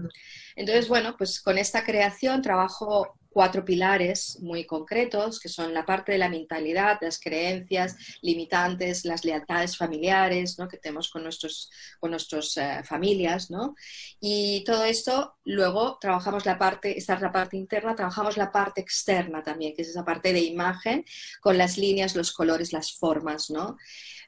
Entonces, 0.55 0.87
bueno, 0.87 1.15
pues 1.17 1.41
con 1.41 1.57
esta 1.57 1.83
creación 1.83 2.41
trabajo 2.41 3.17
cuatro 3.37 3.63
pilares 3.63 4.39
muy 4.41 4.65
concretos, 4.65 5.39
que 5.39 5.47
son 5.47 5.71
la 5.71 5.85
parte 5.85 6.11
de 6.11 6.17
la 6.17 6.27
mentalidad, 6.27 6.97
las 7.01 7.19
creencias 7.19 7.95
limitantes, 8.23 9.05
las 9.05 9.23
lealtades 9.23 9.77
familiares 9.77 10.57
¿no? 10.57 10.67
que 10.67 10.77
tenemos 10.77 11.11
con 11.11 11.21
nuestras 11.21 11.69
con 11.99 12.09
nuestros, 12.09 12.57
eh, 12.57 12.81
familias. 12.83 13.51
¿no? 13.51 13.75
Y 14.19 14.63
todo 14.63 14.85
esto, 14.85 15.35
luego 15.45 15.99
trabajamos 16.01 16.47
la 16.47 16.57
parte, 16.57 16.97
esta 16.97 17.13
es 17.13 17.21
la 17.21 17.31
parte 17.31 17.57
interna, 17.57 17.95
trabajamos 17.95 18.37
la 18.37 18.51
parte 18.51 18.81
externa 18.81 19.43
también, 19.43 19.75
que 19.75 19.83
es 19.83 19.89
esa 19.89 20.03
parte 20.03 20.33
de 20.33 20.41
imagen, 20.41 21.05
con 21.39 21.59
las 21.59 21.77
líneas, 21.77 22.15
los 22.15 22.31
colores, 22.31 22.73
las 22.73 22.91
formas. 22.91 23.51
¿no? 23.51 23.77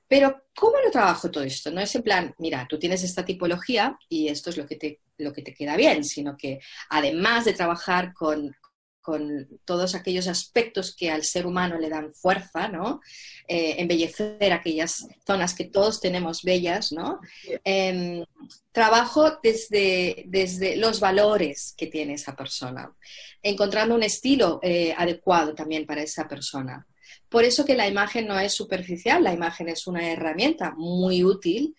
Pero, 0.07 0.43
¿cómo 0.55 0.75
lo 0.85 0.91
trabajo 0.91 1.31
todo 1.31 1.43
esto? 1.43 1.71
No 1.71 1.81
es 1.81 1.95
en 1.95 2.03
plan, 2.03 2.35
mira, 2.37 2.67
tú 2.69 2.77
tienes 2.77 3.03
esta 3.03 3.25
tipología 3.25 3.97
y 4.07 4.27
esto 4.27 4.51
es 4.51 4.57
lo 4.57 4.67
que 4.67 4.75
te, 4.75 5.01
lo 5.17 5.33
que 5.33 5.41
te 5.41 5.55
queda 5.55 5.75
bien, 5.77 6.03
sino 6.03 6.37
que 6.37 6.59
además 6.91 7.45
de 7.45 7.53
trabajar 7.53 8.13
con, 8.13 8.55
con 9.01 9.47
todos 9.65 9.95
aquellos 9.95 10.27
aspectos 10.27 10.95
que 10.95 11.09
al 11.09 11.23
ser 11.23 11.45
humano 11.45 11.77
le 11.79 11.89
dan 11.89 12.13
fuerza, 12.13 12.67
¿no? 12.67 13.01
Eh, 13.47 13.75
embellecer 13.79 14.51
aquellas 14.51 15.07
zonas 15.25 15.53
que 15.53 15.65
todos 15.65 15.99
tenemos 15.99 16.43
bellas, 16.43 16.91
¿no? 16.91 17.19
Em, 17.63 18.23
trabajo 18.71 19.39
desde, 19.41 20.23
desde 20.27 20.75
los 20.75 20.99
valores 20.99 21.73
que 21.77 21.87
tiene 21.87 22.13
esa 22.13 22.35
persona, 22.35 22.93
encontrando 23.41 23.95
un 23.95 24.03
estilo 24.03 24.59
eh, 24.61 24.93
adecuado 24.97 25.55
también 25.55 25.85
para 25.85 26.03
esa 26.03 26.27
persona. 26.27 26.85
Por 27.29 27.43
eso 27.43 27.65
que 27.65 27.75
la 27.75 27.87
imagen 27.87 28.27
no 28.27 28.39
es 28.39 28.53
superficial, 28.53 29.23
la 29.23 29.33
imagen 29.33 29.69
es 29.69 29.87
una 29.87 30.11
herramienta 30.11 30.73
muy 30.77 31.23
útil 31.23 31.75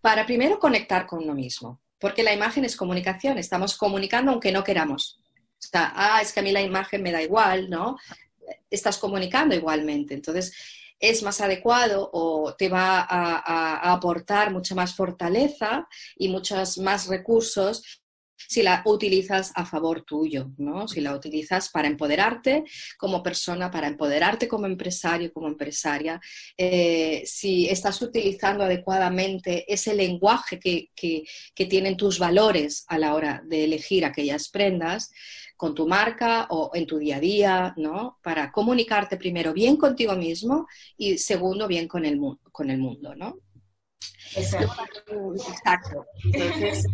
para 0.00 0.26
primero 0.26 0.58
conectar 0.58 1.06
con 1.06 1.22
uno 1.22 1.34
mismo, 1.34 1.80
porque 1.98 2.22
la 2.22 2.32
imagen 2.32 2.64
es 2.64 2.76
comunicación, 2.76 3.38
estamos 3.38 3.76
comunicando 3.76 4.32
aunque 4.32 4.52
no 4.52 4.64
queramos. 4.64 5.21
Ah, 5.72 6.20
es 6.22 6.32
que 6.32 6.40
a 6.40 6.42
mí 6.42 6.52
la 6.52 6.62
imagen 6.62 7.02
me 7.02 7.12
da 7.12 7.22
igual, 7.22 7.70
¿no? 7.70 7.96
Estás 8.70 8.98
comunicando 8.98 9.54
igualmente. 9.54 10.14
Entonces, 10.14 10.52
es 11.02 11.22
más 11.22 11.40
adecuado 11.40 12.08
o 12.12 12.54
te 12.54 12.68
va 12.68 13.00
a, 13.00 13.92
aportar 13.92 14.52
mucha 14.52 14.74
más 14.76 14.94
fortaleza 14.94 15.88
y 16.16 16.28
muchos 16.28 16.78
más 16.78 17.08
recursos 17.08 18.01
si 18.48 18.62
la 18.62 18.82
utilizas 18.86 19.52
a 19.54 19.64
favor 19.64 20.02
tuyo, 20.02 20.50
¿no? 20.58 20.88
Si 20.88 21.00
la 21.00 21.14
utilizas 21.14 21.68
para 21.70 21.88
empoderarte 21.88 22.64
como 22.98 23.22
persona, 23.22 23.70
para 23.70 23.88
empoderarte 23.88 24.48
como 24.48 24.66
empresario, 24.66 25.32
como 25.32 25.48
empresaria, 25.48 26.20
eh, 26.56 27.22
si 27.24 27.68
estás 27.68 28.00
utilizando 28.02 28.64
adecuadamente 28.64 29.72
ese 29.72 29.94
lenguaje 29.94 30.58
que, 30.58 30.90
que 30.94 31.66
tienen 31.66 31.96
tus 31.96 32.18
valores 32.18 32.84
a 32.88 32.98
la 32.98 33.14
hora 33.14 33.42
de 33.46 33.64
elegir 33.64 34.04
aquellas 34.04 34.48
prendas, 34.48 35.10
con 35.62 35.76
tu 35.76 35.86
marca 35.86 36.48
o 36.50 36.72
en 36.74 36.88
tu 36.88 36.98
día 36.98 37.18
a 37.18 37.20
día, 37.20 37.74
¿no? 37.76 38.18
Para 38.20 38.50
comunicarte 38.50 39.16
primero 39.16 39.52
bien 39.52 39.76
contigo 39.76 40.16
mismo 40.16 40.66
y 40.96 41.18
segundo 41.18 41.68
bien 41.68 41.86
con 41.86 42.04
el, 42.04 42.18
con 42.50 42.68
el 42.68 42.78
mundo, 42.78 43.14
¿no? 43.14 43.38
Exacto. 44.36 46.06
Entonces, 46.32 46.86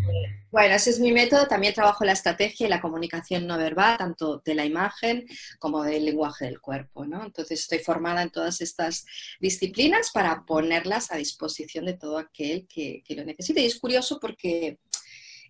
bueno, 0.50 0.74
ese 0.74 0.90
es 0.90 1.00
mi 1.00 1.12
método. 1.12 1.46
También 1.46 1.74
trabajo 1.74 2.04
la 2.04 2.12
estrategia 2.12 2.66
y 2.66 2.70
la 2.70 2.80
comunicación 2.80 3.46
no 3.46 3.56
verbal, 3.58 3.98
tanto 3.98 4.42
de 4.44 4.54
la 4.54 4.64
imagen 4.64 5.26
como 5.58 5.82
del 5.82 6.04
lenguaje 6.04 6.46
del 6.46 6.60
cuerpo, 6.60 7.04
¿no? 7.04 7.24
Entonces, 7.24 7.60
estoy 7.60 7.78
formada 7.78 8.22
en 8.22 8.30
todas 8.30 8.60
estas 8.60 9.06
disciplinas 9.40 10.10
para 10.12 10.44
ponerlas 10.44 11.12
a 11.12 11.16
disposición 11.16 11.84
de 11.86 11.94
todo 11.94 12.18
aquel 12.18 12.66
que, 12.66 13.02
que 13.04 13.14
lo 13.14 13.24
necesite. 13.24 13.60
Y 13.60 13.66
es 13.66 13.78
curioso 13.78 14.18
porque 14.20 14.78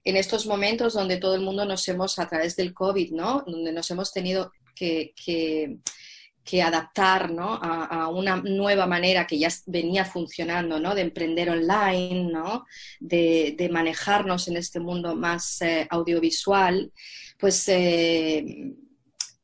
en 0.05 0.17
estos 0.17 0.47
momentos 0.47 0.95
donde 0.95 1.19
todo 1.19 1.35
el 1.35 1.43
mundo 1.43 1.65
nos 1.65 1.87
hemos, 1.89 2.19
a 2.19 2.29
través 2.29 2.57
del 2.57 2.73
COVID, 2.73 3.13
¿no? 3.13 3.45
Donde 3.47 3.73
nos 3.73 3.91
hemos 3.91 4.13
tenido 4.13 4.53
que, 4.75 5.79
adaptar 6.57 7.31
¿no? 7.31 7.59
a, 7.63 8.09
una 8.09 8.37
nueva 8.37 8.87
manera 8.87 9.27
que 9.27 9.39
ya 9.39 9.49
venía 9.67 10.05
funcionando, 10.05 10.81
¿no? 10.81 10.95
de 10.95 11.03
emprender 11.03 11.51
online, 11.51 12.31
¿no? 12.33 12.65
de, 13.01 13.69
manejarnos 13.71 14.49
en 14.49 14.57
este 14.57 14.81
mundo 14.81 15.15
más 15.15 15.61
eh, 15.61 15.87
audiovisual, 15.91 16.91
pues 17.39 17.69
eh, 17.69 18.73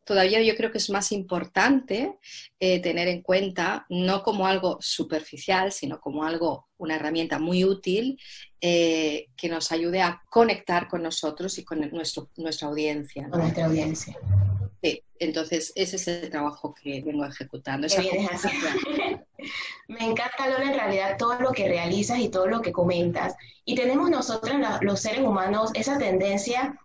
todavía 0.05 0.43
yo 0.43 0.57
creo 0.57 0.73
que 0.73 0.79
es 0.79 0.89
más 0.89 1.13
importante 1.13 2.19
eh, 2.59 2.81
tener 2.81 3.09
en 3.09 3.21
cuenta, 3.21 3.85
no 3.91 4.23
como 4.23 4.47
algo 4.47 4.79
superficial, 4.81 5.73
sino 5.73 6.01
como 6.01 6.25
algo, 6.25 6.69
una 6.79 6.97
herramienta 6.97 7.39
muy 7.39 7.65
útil 7.65 8.19
que 8.61 9.49
nos 9.51 9.73
ayude 9.73 10.01
a 10.01 10.23
conectar 10.31 10.89
con 10.89 11.03
nosotros 11.03 11.59
y 11.59 11.65
con 11.65 11.87
nuestra 11.91 12.69
audiencia. 12.69 13.29
Con 13.29 13.43
nuestra 13.43 13.67
audiencia. 13.67 14.17
Sí, 14.85 15.03
entonces 15.19 15.73
ese 15.77 15.97
es 15.97 16.09
el 16.09 16.29
trabajo 16.29 16.75
que 16.75 17.03
vengo 17.03 17.25
ejecutando. 17.25 17.89
Me 19.89 20.05
encanta, 20.05 20.47
Lola, 20.47 20.65
en 20.65 20.75
realidad 20.75 21.17
todo 21.19 21.41
lo 21.41 21.53
que 21.53 21.69
realizas 21.69 22.19
y 22.19 22.29
todo 22.29 22.47
lo 22.47 22.61
que 22.61 22.71
comentas. 22.71 23.35
Y 23.65 23.77
tenemos 23.77 24.11
nosotros, 24.11 24.55
los 24.83 25.01
seres 25.01 25.21
humanos, 25.21 25.71
esa 25.73 25.97
tendencia 25.97 26.79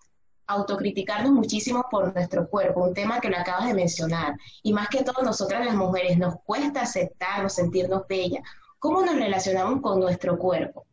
autocriticarnos 0.47 1.33
muchísimo 1.33 1.85
por 1.91 2.13
nuestro 2.13 2.49
cuerpo, 2.49 2.85
un 2.85 2.93
tema 2.93 3.19
que 3.19 3.29
lo 3.29 3.37
acabas 3.37 3.67
de 3.67 3.73
mencionar. 3.73 4.33
Y 4.63 4.71
más 4.71 4.87
que 4.87 5.03
todo, 5.03 5.21
nosotras 5.21 5.65
las 5.65 5.75
mujeres 5.75 6.17
nos 6.17 6.35
cuesta 6.45 6.83
aceptarnos, 6.83 7.53
sentirnos 7.53 8.07
bellas. 8.07 8.43
¿Cómo 8.79 9.03
nos 9.03 9.15
relacionamos 9.15 9.81
con 9.81 9.99
nuestro 9.99 10.39
cuerpo? 10.39 10.87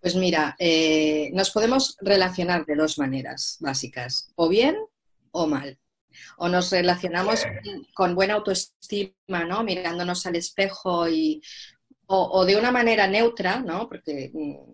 Pues 0.00 0.16
mira, 0.16 0.56
eh, 0.58 1.30
nos 1.32 1.52
podemos 1.52 1.96
relacionar 2.00 2.66
de 2.66 2.74
dos 2.74 2.98
maneras 2.98 3.56
básicas, 3.60 4.32
o 4.34 4.48
bien 4.48 4.76
o 5.30 5.46
mal. 5.46 5.78
O 6.38 6.48
nos 6.48 6.70
relacionamos 6.70 7.48
con 7.94 8.14
buena 8.14 8.34
autoestima, 8.34 9.44
¿no? 9.46 9.64
Mirándonos 9.64 10.26
al 10.26 10.36
espejo 10.36 11.08
y, 11.08 11.42
o, 12.06 12.30
o 12.40 12.44
de 12.46 12.56
una 12.56 12.72
manera 12.72 13.06
neutra, 13.06 13.60
¿no? 13.60 13.88
Porque 13.88 14.32
Mm, 14.32 14.73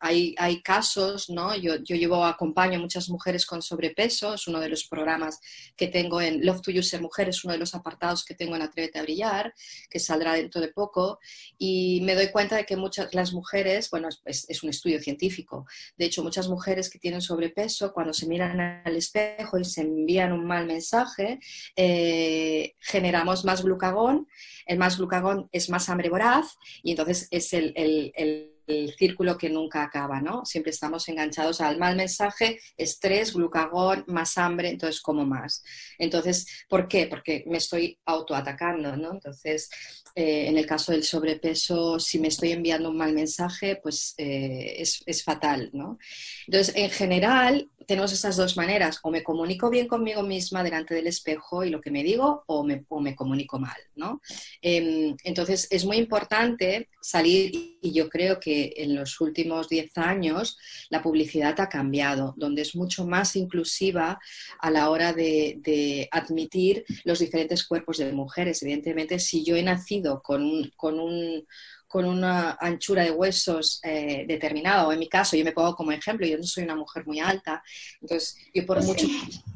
hay, 0.00 0.34
hay, 0.38 0.62
casos, 0.62 1.30
¿no? 1.30 1.54
Yo, 1.56 1.76
yo, 1.76 1.96
llevo, 1.96 2.24
acompaño 2.24 2.78
a 2.78 2.82
muchas 2.82 3.08
mujeres 3.08 3.46
con 3.46 3.62
sobrepeso, 3.62 4.34
es 4.34 4.46
uno 4.46 4.60
de 4.60 4.68
los 4.68 4.84
programas 4.84 5.40
que 5.76 5.88
tengo 5.88 6.20
en 6.20 6.44
Love 6.44 6.60
to 6.60 6.70
Use 6.70 6.98
Mujeres, 6.98 7.44
uno 7.44 7.52
de 7.52 7.58
los 7.58 7.74
apartados 7.74 8.24
que 8.24 8.34
tengo 8.34 8.56
en 8.56 8.62
Atrévete 8.62 8.98
a 8.98 9.02
Brillar, 9.02 9.54
que 9.88 9.98
saldrá 9.98 10.34
dentro 10.34 10.60
de 10.60 10.68
poco, 10.68 11.18
y 11.58 12.00
me 12.02 12.14
doy 12.14 12.28
cuenta 12.28 12.56
de 12.56 12.64
que 12.64 12.76
muchas 12.76 13.14
las 13.14 13.32
mujeres, 13.32 13.90
bueno, 13.90 14.08
es, 14.24 14.46
es 14.48 14.62
un 14.62 14.70
estudio 14.70 15.00
científico, 15.00 15.66
de 15.96 16.06
hecho 16.06 16.22
muchas 16.22 16.48
mujeres 16.48 16.90
que 16.90 16.98
tienen 16.98 17.20
sobrepeso, 17.20 17.92
cuando 17.92 18.12
se 18.12 18.26
miran 18.26 18.60
al 18.60 18.96
espejo 18.96 19.58
y 19.58 19.64
se 19.64 19.82
envían 19.82 20.32
un 20.32 20.44
mal 20.46 20.66
mensaje, 20.66 21.40
eh, 21.76 22.74
generamos 22.80 23.44
más 23.44 23.62
glucagón, 23.62 24.28
el 24.66 24.78
más 24.78 24.98
glucagón 24.98 25.48
es 25.52 25.70
más 25.70 25.88
hambre 25.88 26.10
voraz, 26.10 26.58
y 26.82 26.90
entonces 26.90 27.28
es 27.30 27.52
el, 27.52 27.72
el, 27.76 28.12
el 28.16 28.55
el 28.66 28.94
círculo 28.94 29.38
que 29.38 29.50
nunca 29.50 29.82
acaba, 29.82 30.20
¿no? 30.20 30.44
Siempre 30.44 30.70
estamos 30.70 31.08
enganchados 31.08 31.60
al 31.60 31.78
mal 31.78 31.96
mensaje, 31.96 32.58
estrés, 32.76 33.32
glucagón, 33.34 34.04
más 34.08 34.38
hambre, 34.38 34.70
entonces 34.70 35.00
como 35.00 35.24
más. 35.24 35.62
Entonces, 35.98 36.46
¿por 36.68 36.88
qué? 36.88 37.06
Porque 37.06 37.44
me 37.46 37.58
estoy 37.58 37.98
autoatacando, 38.04 38.96
¿no? 38.96 39.12
Entonces, 39.12 39.70
eh, 40.18 40.48
en 40.48 40.56
el 40.56 40.64
caso 40.64 40.92
del 40.92 41.04
sobrepeso, 41.04 42.00
si 42.00 42.18
me 42.18 42.28
estoy 42.28 42.52
enviando 42.52 42.88
un 42.88 42.96
mal 42.96 43.12
mensaje, 43.12 43.76
pues 43.76 44.14
eh, 44.16 44.76
es, 44.78 45.22
fatal, 45.22 45.68
¿no? 45.74 45.98
Entonces, 46.46 46.74
en 46.74 46.90
general, 46.90 47.68
tenemos 47.86 48.12
esas 48.12 48.36
dos 48.36 48.56
maneras, 48.56 48.98
o 49.02 49.10
me 49.10 49.22
comunico 49.22 49.68
bien 49.68 49.86
conmigo 49.86 50.22
misma 50.22 50.64
delante 50.64 50.94
del 50.94 51.06
espejo 51.06 51.64
y 51.64 51.70
lo 51.70 51.82
que 51.82 51.90
me 51.90 52.02
digo, 52.02 52.44
o 52.46 52.64
me, 52.64 52.84
comunico 53.14 53.58
mal, 53.58 53.76
¿no? 53.94 54.22
Em, 54.62 55.14
entonces, 55.22 55.68
es 55.70 55.84
muy 55.84 55.98
importante 55.98 56.88
salir, 57.02 57.78
y 57.82 57.92
yo 57.92 58.08
creo 58.08 58.40
que 58.40 58.55
en 58.76 58.94
los 58.94 59.20
últimos 59.20 59.68
10 59.68 59.98
años 59.98 60.58
la 60.90 61.02
publicidad 61.02 61.58
ha 61.60 61.68
cambiado, 61.68 62.34
donde 62.36 62.62
es 62.62 62.74
mucho 62.76 63.06
más 63.06 63.36
inclusiva 63.36 64.18
a 64.58 64.70
la 64.70 64.90
hora 64.90 65.12
de 65.12 66.08
admitir 66.10 66.84
los 67.04 67.18
diferentes 67.18 67.66
cuerpos 67.66 67.98
de 67.98 68.12
mujeres. 68.12 68.62
Evidentemente, 68.62 69.18
si 69.18 69.44
yo 69.44 69.56
he 69.56 69.62
nacido 69.62 70.22
con, 70.22 70.70
con, 70.76 70.98
un, 71.00 71.46
con 71.86 72.04
una 72.04 72.56
anchura 72.60 73.04
de 73.04 73.10
huesos 73.10 73.80
eh, 73.82 74.24
determinada, 74.26 74.86
o 74.86 74.92
en 74.92 74.98
mi 74.98 75.08
caso, 75.08 75.36
yo 75.36 75.44
me 75.44 75.52
pongo 75.52 75.74
como 75.74 75.92
ejemplo, 75.92 76.26
yo 76.26 76.38
no 76.38 76.44
soy 76.44 76.64
una 76.64 76.76
mujer 76.76 77.06
muy 77.06 77.20
alta, 77.20 77.62
entonces 78.00 78.36
yo 78.54 78.66
por 78.66 78.78
pues 78.78 78.86
mucho, 78.86 79.06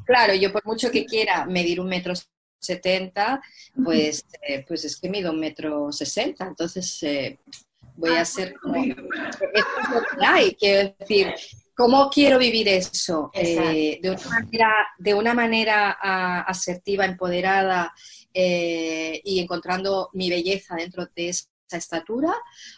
claro, 0.05 0.33
yo 0.33 0.51
por 0.51 0.65
mucho 0.65 0.91
que 0.91 1.05
quiera 1.05 1.45
medir 1.45 1.79
un 1.79 1.89
metro 1.89 2.13
setenta, 2.59 3.41
pues, 3.83 4.25
eh, 4.47 4.63
pues 4.67 4.85
es 4.85 4.99
que 4.99 5.09
mido 5.09 5.31
un 5.31 5.39
metro 5.39 5.91
sesenta, 5.91 6.45
entonces 6.47 7.01
eh, 7.03 7.39
voy 8.01 8.17
a 8.17 8.25
ser 8.25 8.53
como... 8.55 8.75
Esto 8.83 9.01
es 9.53 9.89
lo 9.93 10.01
que 10.01 10.25
hay, 10.25 10.55
quiero 10.55 10.93
decir, 10.99 11.33
¿cómo 11.73 12.09
quiero 12.09 12.37
vivir 12.37 12.67
eso? 12.67 13.31
de 13.33 13.99
una 14.03 14.29
manera, 14.29 14.73
de 14.97 15.13
una 15.13 15.33
manera 15.33 15.97
ah, 16.01 16.41
asertiva, 16.41 17.05
empoderada, 17.05 17.93
eh, 18.33 19.21
y 19.25 19.39
encontrando 19.39 20.09
mi 20.13 20.29
belleza 20.29 20.75
dentro 20.75 21.05
de 21.13 21.29
esa 21.29 21.47
estatura 21.71 22.33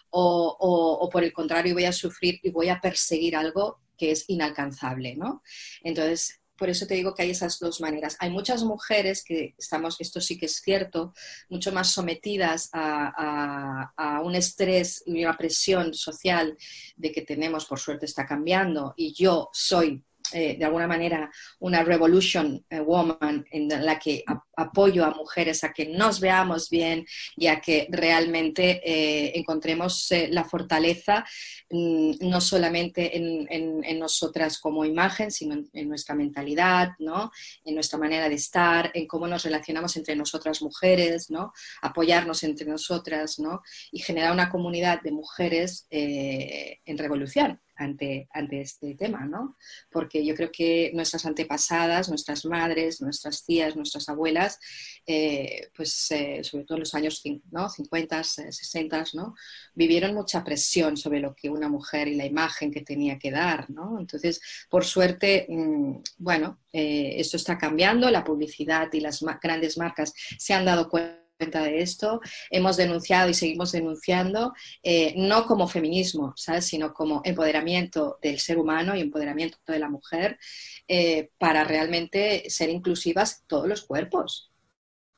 o, 0.10 1.08
por 1.12 1.24
el 1.24 1.32
contrario 1.32 1.76
voy 1.76 1.86
a 1.86 1.92
sufrir 1.92 2.40
y 2.42 2.50
voy 2.50 2.70
a 2.70 2.82
perseguir 2.82 3.36
algo 3.36 3.80
que 3.96 4.12
es 4.12 4.26
inalcanzable, 4.30 5.16
¿no? 5.16 5.44
Entonces, 5.84 6.42
por 6.58 6.70
eso 6.70 6.86
te 6.86 6.94
digo 6.96 7.14
que 7.14 7.24
hay 7.24 7.32
esas 7.32 7.60
dos 7.60 7.82
maneras. 7.82 8.16
Hay 8.20 8.30
muchas 8.30 8.64
mujeres 8.64 9.24
que 9.24 9.56
estamos, 9.58 10.00
esto 10.00 10.22
sí 10.22 10.38
que 10.38 10.46
es 10.46 10.62
cierto, 10.62 11.14
mucho 11.50 11.72
más 11.72 11.92
sometidas 11.92 12.70
a, 12.74 13.92
a, 13.98 14.22
un 14.22 14.36
estrés 14.36 15.04
y 15.06 15.24
una 15.24 15.36
presión 15.36 15.94
social 15.94 16.58
de 16.96 17.12
que 17.12 17.22
tenemos, 17.22 17.66
por 17.66 17.80
suerte 17.80 18.06
está 18.06 18.26
cambiando, 18.26 18.94
y 18.96 19.14
yo 19.14 19.50
soy 19.52 20.04
eh, 20.34 20.56
de 20.58 20.66
alguna 20.66 20.88
manera 20.88 21.32
una 21.60 21.84
revolution 21.84 22.66
eh, 22.70 22.80
woman 22.80 23.46
en 23.52 23.68
la 23.86 24.00
que 24.00 24.24
apoyo 24.56 25.06
a 25.06 25.12
mujeres 25.12 25.64
a 25.64 25.72
que 25.72 25.86
nos 25.86 26.20
veamos 26.20 26.70
bien 26.72 27.06
y 27.36 27.48
a 27.48 27.62
que 27.62 27.88
realmente 27.92 28.82
eh, 28.84 29.32
encontremos 29.36 30.12
la 30.30 30.44
fortaleza 30.44 31.24
mm, 31.70 32.14
no 32.22 32.42
solamente 32.42 33.16
en, 33.16 34.00
nosotras 34.00 34.60
como 34.60 34.84
imagen, 34.84 35.32
sino 35.32 35.64
en, 35.72 35.88
nuestra 35.88 36.16
mentalidad, 36.16 36.90
¿no? 37.00 37.32
en 37.64 37.76
nuestra 37.76 38.00
manera 38.00 38.28
de 38.28 38.36
estar, 38.36 38.92
en 38.94 39.08
cómo 39.08 39.28
nos 39.28 39.44
relacionamos 39.44 39.96
entre 39.96 40.16
nosotras 40.16 40.62
mujeres, 40.62 41.30
¿no? 41.30 41.54
apoyarnos 41.82 42.44
entre 42.44 42.66
nosotras 42.66 43.40
¿no? 43.40 43.62
y 43.92 44.00
generar 44.00 44.32
una 44.32 44.50
comunidad 44.50 45.02
de 45.02 45.12
mujeres 45.12 45.86
en 45.90 46.98
revolución 46.98 47.62
ante, 47.84 48.28
este 48.52 48.96
tema, 48.96 49.26
¿no? 49.26 49.58
Porque 49.92 50.26
yo 50.26 50.36
creo 50.36 50.52
que 50.52 50.92
nuestras 50.94 51.26
antepasadas, 51.26 52.10
nuestras 52.10 52.46
madres, 52.46 53.02
nuestras 53.02 53.44
tías, 53.46 53.76
nuestras 53.76 54.10
abuelas, 54.10 54.60
eh, 55.06 55.70
pues 55.76 56.12
eh, 56.12 56.44
sobre 56.44 56.66
todo 56.66 56.78
en 56.78 56.82
los 56.82 56.96
años 56.96 57.22
¿no? 57.52 57.70
50, 57.70 58.24
60, 58.24 59.04
¿no? 59.14 59.36
Vivieron 59.74 60.14
mucha 60.14 60.44
presión 60.44 60.98
sobre 60.98 61.20
lo 61.20 61.36
que 61.36 61.50
una 61.50 61.70
mujer 61.70 62.08
y 62.08 62.16
la 62.16 62.26
imagen 62.26 62.72
que 62.72 62.82
tenía 62.82 63.20
que 63.20 63.32
dar, 63.32 63.70
¿no? 63.70 64.00
Entonces, 64.00 64.42
por 64.70 64.86
suerte, 64.86 65.46
mm, 65.50 65.98
bueno, 66.18 66.60
eh, 66.72 67.16
esto 67.18 67.38
está 67.38 67.58
cambiando, 67.58 68.10
la 68.10 68.24
publicidad 68.24 68.92
y 68.94 69.00
las 69.00 69.24
grandes 69.42 69.78
marcas 69.78 70.14
se 70.38 70.54
han 70.54 70.66
dado 70.66 70.90
cuenta 70.90 71.23
de 71.52 71.82
esto, 71.82 72.22
hemos 72.50 72.78
denunciado 72.78 73.30
y 73.30 73.34
seguimos 73.34 73.72
denunciando, 73.72 74.54
eh, 74.82 75.14
no 75.18 75.46
como 75.46 75.68
feminismo, 75.68 76.34
¿sabes? 76.36 76.66
sino 76.66 76.94
como 76.94 77.22
empoderamiento 77.24 78.18
del 78.22 78.40
ser 78.40 78.58
humano 78.58 78.96
y 78.96 79.02
empoderamiento 79.02 79.58
de 79.68 79.80
la 79.80 79.90
mujer 79.90 80.40
eh, 80.88 81.30
para 81.38 81.64
realmente 81.64 82.50
ser 82.50 82.70
inclusivas 82.70 83.44
todos 83.48 83.68
los 83.68 83.84
cuerpos. 83.84 84.50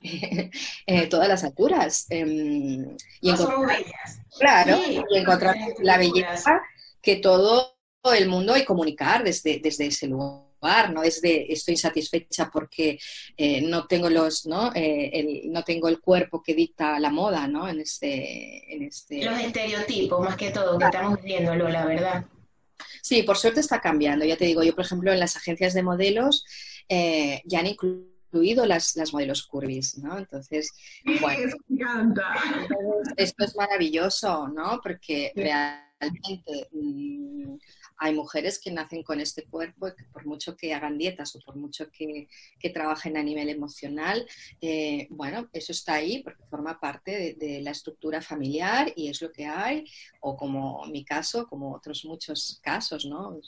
eh, 0.87 1.07
todas 1.07 1.27
las 1.27 1.43
alturas 1.43 2.05
em, 2.09 2.95
y 3.21 3.29
encontrar, 3.29 3.83
claro, 4.37 4.77
y 4.87 5.17
encontrar 5.17 5.55
la 5.79 5.97
belleza 5.97 6.61
que 7.01 7.15
todo 7.15 7.75
el 8.13 8.27
mundo 8.27 8.55
y 8.55 8.65
comunicar 8.65 9.23
desde, 9.23 9.59
desde 9.59 9.87
ese 9.87 10.07
lugar 10.07 10.44
no 10.91 11.03
es 11.03 11.21
de 11.21 11.45
estoy 11.49 11.73
insatisfecha 11.73 12.49
porque 12.51 12.99
eh, 13.37 13.61
no 13.61 13.87
tengo 13.87 14.09
los, 14.09 14.45
¿no? 14.45 14.71
Eh, 14.73 15.09
el, 15.13 15.51
no 15.51 15.63
tengo 15.63 15.87
el 15.87 15.99
cuerpo 15.99 16.41
que 16.41 16.53
dicta 16.53 16.99
la 16.99 17.09
moda, 17.09 17.47
¿no? 17.47 17.67
En 17.67 17.79
este, 17.79 18.73
en 18.73 18.83
este... 18.83 19.23
Los 19.23 19.39
estereotipos, 19.39 20.19
más 20.25 20.35
que 20.35 20.51
todo, 20.51 20.77
que 20.77 20.85
estamos 20.85 21.21
viéndolo, 21.21 21.69
la 21.69 21.85
verdad. 21.85 22.25
Sí, 23.01 23.23
por 23.23 23.37
suerte 23.37 23.59
está 23.59 23.79
cambiando. 23.79 24.25
Ya 24.25 24.37
te 24.37 24.45
digo, 24.45 24.63
yo, 24.63 24.75
por 24.75 24.85
ejemplo, 24.85 25.11
en 25.11 25.19
las 25.19 25.35
agencias 25.35 25.73
de 25.73 25.83
modelos 25.83 26.43
eh, 26.89 27.41
ya 27.45 27.59
han 27.59 27.67
incluido 27.67 28.65
las, 28.65 28.95
las 28.95 29.13
modelos 29.13 29.45
curvis, 29.45 29.97
¿no? 29.97 30.17
Entonces, 30.17 30.71
bueno, 31.21 31.53
esto 33.15 33.45
es 33.45 33.55
maravilloso, 33.55 34.47
¿no? 34.47 34.79
Porque 34.83 35.31
realmente 35.35 36.67
mm, 36.71 37.55
hay 37.97 38.13
mujeres 38.13 38.59
que 38.59 38.71
nacen 38.71 39.03
con 39.03 39.19
este 39.21 39.43
cuerpo 39.43 39.87
y 39.87 39.95
que 39.95 40.03
por 40.05 40.25
mucho 40.25 40.55
que 40.55 40.73
hagan 40.73 40.97
dietas 40.97 41.35
o 41.35 41.39
por 41.39 41.55
mucho 41.55 41.89
que, 41.91 42.27
trabajen 42.73 43.15
a 43.15 43.21
nivel 43.23 43.49
emocional, 43.49 44.27
eh, 44.59 45.07
bueno, 45.11 45.47
eso 45.53 45.71
está 45.71 45.93
ahí 45.93 46.23
porque 46.23 46.43
forma 46.49 46.79
parte 46.79 47.35
de, 47.39 47.61
la 47.61 47.71
estructura 47.71 48.21
familiar 48.21 48.91
y 48.95 49.07
es 49.07 49.21
lo 49.21 49.31
que 49.31 49.45
hay, 49.45 49.85
o 50.19 50.35
como 50.35 50.83
mi 50.87 51.05
caso, 51.05 51.47
como 51.47 51.73
otros 51.73 52.03
muchos 52.05 52.59
casos, 52.61 53.05
¿no? 53.05 53.39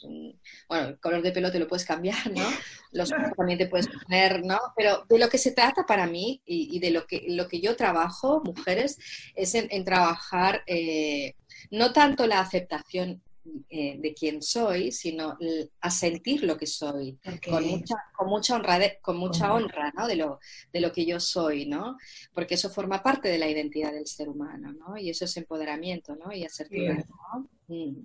bueno, 0.70 0.89
el 0.89 1.00
color 1.00 1.22
de 1.22 1.32
pelo 1.32 1.51
te 1.51 1.60
lo 1.60 1.68
puedes 1.68 1.86
cambiar, 1.86 2.32
¿no? 2.32 2.48
Los 2.92 3.10
también 3.36 3.58
te 3.58 3.68
puedes 3.68 3.88
poner, 3.88 4.46
¿no? 4.46 4.60
Pero 4.75 5.04
de 5.10 5.20
lo 5.20 5.30
que 5.30 5.38
se 5.38 5.51
trata 5.51 5.86
para 5.86 6.08
mí 6.08 6.42
y, 6.46 6.80
de 6.80 6.92
lo 6.92 7.06
que, 7.06 7.25
lo 7.27 7.48
que 7.48 7.60
yo 7.60 7.75
trabajo, 7.75 8.42
mujeres, 8.44 9.00
es 9.36 9.56
en, 9.56 9.84
trabajar 9.84 10.63
eh, 10.68 11.36
no 11.72 11.92
tanto 11.94 12.27
la 12.27 12.39
aceptación 12.39 13.22
eh, 13.70 13.98
de 14.00 14.13
quién 14.13 14.42
soy, 14.42 14.92
sino 14.92 15.38
a 15.82 15.89
sentir 15.89 16.44
lo 16.44 16.58
que 16.58 16.68
soy, 16.68 17.18
con 17.50 17.66
mucha, 17.66 17.96
con 18.16 18.30
mucha, 18.30 18.56
honra, 18.56 18.80
con 19.01 19.18
mucha 19.18 19.54
honra 19.54 19.92
¿no? 19.96 20.08
de, 20.08 20.16
lo, 20.16 20.39
de 20.72 20.82
lo 20.82 20.92
que 20.92 21.06
yo 21.06 21.20
soy, 21.20 21.66
¿no? 21.66 21.98
Porque 22.34 22.56
eso 22.56 22.70
forma 22.70 23.04
parte 23.04 23.30
de 23.30 23.38
la 23.38 23.50
identidad 23.50 23.92
del 23.92 24.08
ser 24.08 24.30
humano, 24.30 24.74
¿no? 24.74 24.98
Y 24.98 25.10
eso 25.10 25.25
es 25.25 25.36
empoderamiento, 25.38 26.16
¿no? 26.16 26.32
Y 26.32 26.46
asertividad, 26.46 27.06
mm. 27.68 27.96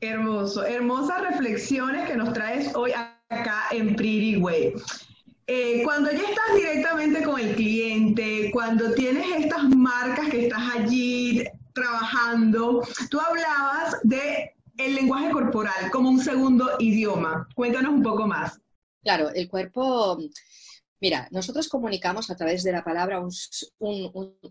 Hermoso, 0.00 0.64
hermosas 0.64 1.22
reflexiones 1.22 2.06
que 2.06 2.16
nos 2.16 2.34
traes 2.34 2.74
hoy 2.74 2.92
acá 2.92 3.64
en 3.70 3.96
Pretty 3.96 4.36
Way. 4.36 4.74
Eh, 5.46 5.82
cuando 5.84 6.10
ya 6.10 6.18
estás 6.18 6.54
directamente 6.54 7.22
con 7.22 7.40
el 7.40 7.54
cliente, 7.54 8.50
cuando 8.52 8.92
tienes 8.92 9.44
estas 9.44 9.64
marcas 9.74 10.28
que 10.28 10.46
estás 10.46 10.76
allí 10.76 11.44
trabajando, 11.76 12.82
tú 13.10 13.20
hablabas 13.20 13.98
de 14.02 14.54
el 14.78 14.94
lenguaje 14.94 15.30
corporal 15.30 15.90
como 15.92 16.10
un 16.10 16.20
segundo 16.20 16.70
idioma. 16.78 17.46
Cuéntanos 17.54 17.92
un 17.92 18.02
poco 18.02 18.26
más. 18.26 18.58
Claro, 19.02 19.30
el 19.30 19.48
cuerpo 19.48 20.18
Mira, 20.98 21.28
nosotros 21.30 21.68
comunicamos 21.68 22.30
a 22.30 22.36
través 22.36 22.62
de 22.62 22.72
la 22.72 22.82
palabra 22.82 23.20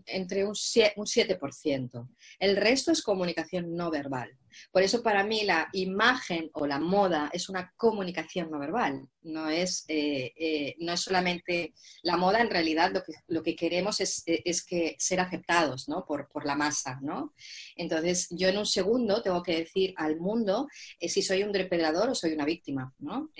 entre 0.06 0.44
un, 0.44 0.54
7%. 0.54 2.08
El 2.38 2.56
resto 2.56 2.92
es 2.92 3.02
comunicación 3.02 3.74
no 3.74 3.90
verbal. 3.90 4.30
Por 4.70 4.82
eso 4.82 5.02
para 5.02 5.24
mí 5.24 5.42
la 5.44 5.68
imagen 5.72 6.50
o 6.54 6.66
la 6.66 6.78
moda 6.78 7.30
es 7.32 7.48
una 7.48 7.74
comunicación 7.76 8.50
no 8.50 8.60
verbal. 8.60 9.08
No 9.22 9.48
es, 9.48 9.84
eh, 9.88 10.32
eh, 10.36 10.76
no 10.78 10.92
es 10.92 11.00
solamente 11.00 11.74
la 12.02 12.16
moda, 12.16 12.40
en 12.40 12.50
realidad 12.50 12.92
lo 12.92 13.02
que, 13.02 13.12
lo 13.26 13.42
que 13.42 13.56
queremos 13.56 14.00
es, 14.00 14.22
que 14.64 14.94
ser 14.98 15.18
aceptados 15.20 15.86
por, 16.06 16.46
la 16.46 16.54
masa. 16.54 17.00
¿no? 17.02 17.34
Entonces 17.74 18.28
yo 18.30 18.48
en 18.48 18.58
un 18.58 18.66
segundo 18.66 19.20
tengo 19.20 19.42
que 19.42 19.58
decir 19.58 19.94
al 19.96 20.16
mundo 20.20 20.68
eh, 21.00 21.08
si 21.08 21.22
soy 21.22 21.42
un 21.42 21.50
depredador 21.50 22.10
o 22.10 22.14
soy 22.14 22.32
una 22.34 22.44
víctima. 22.44 22.94
¿no? 23.00 23.30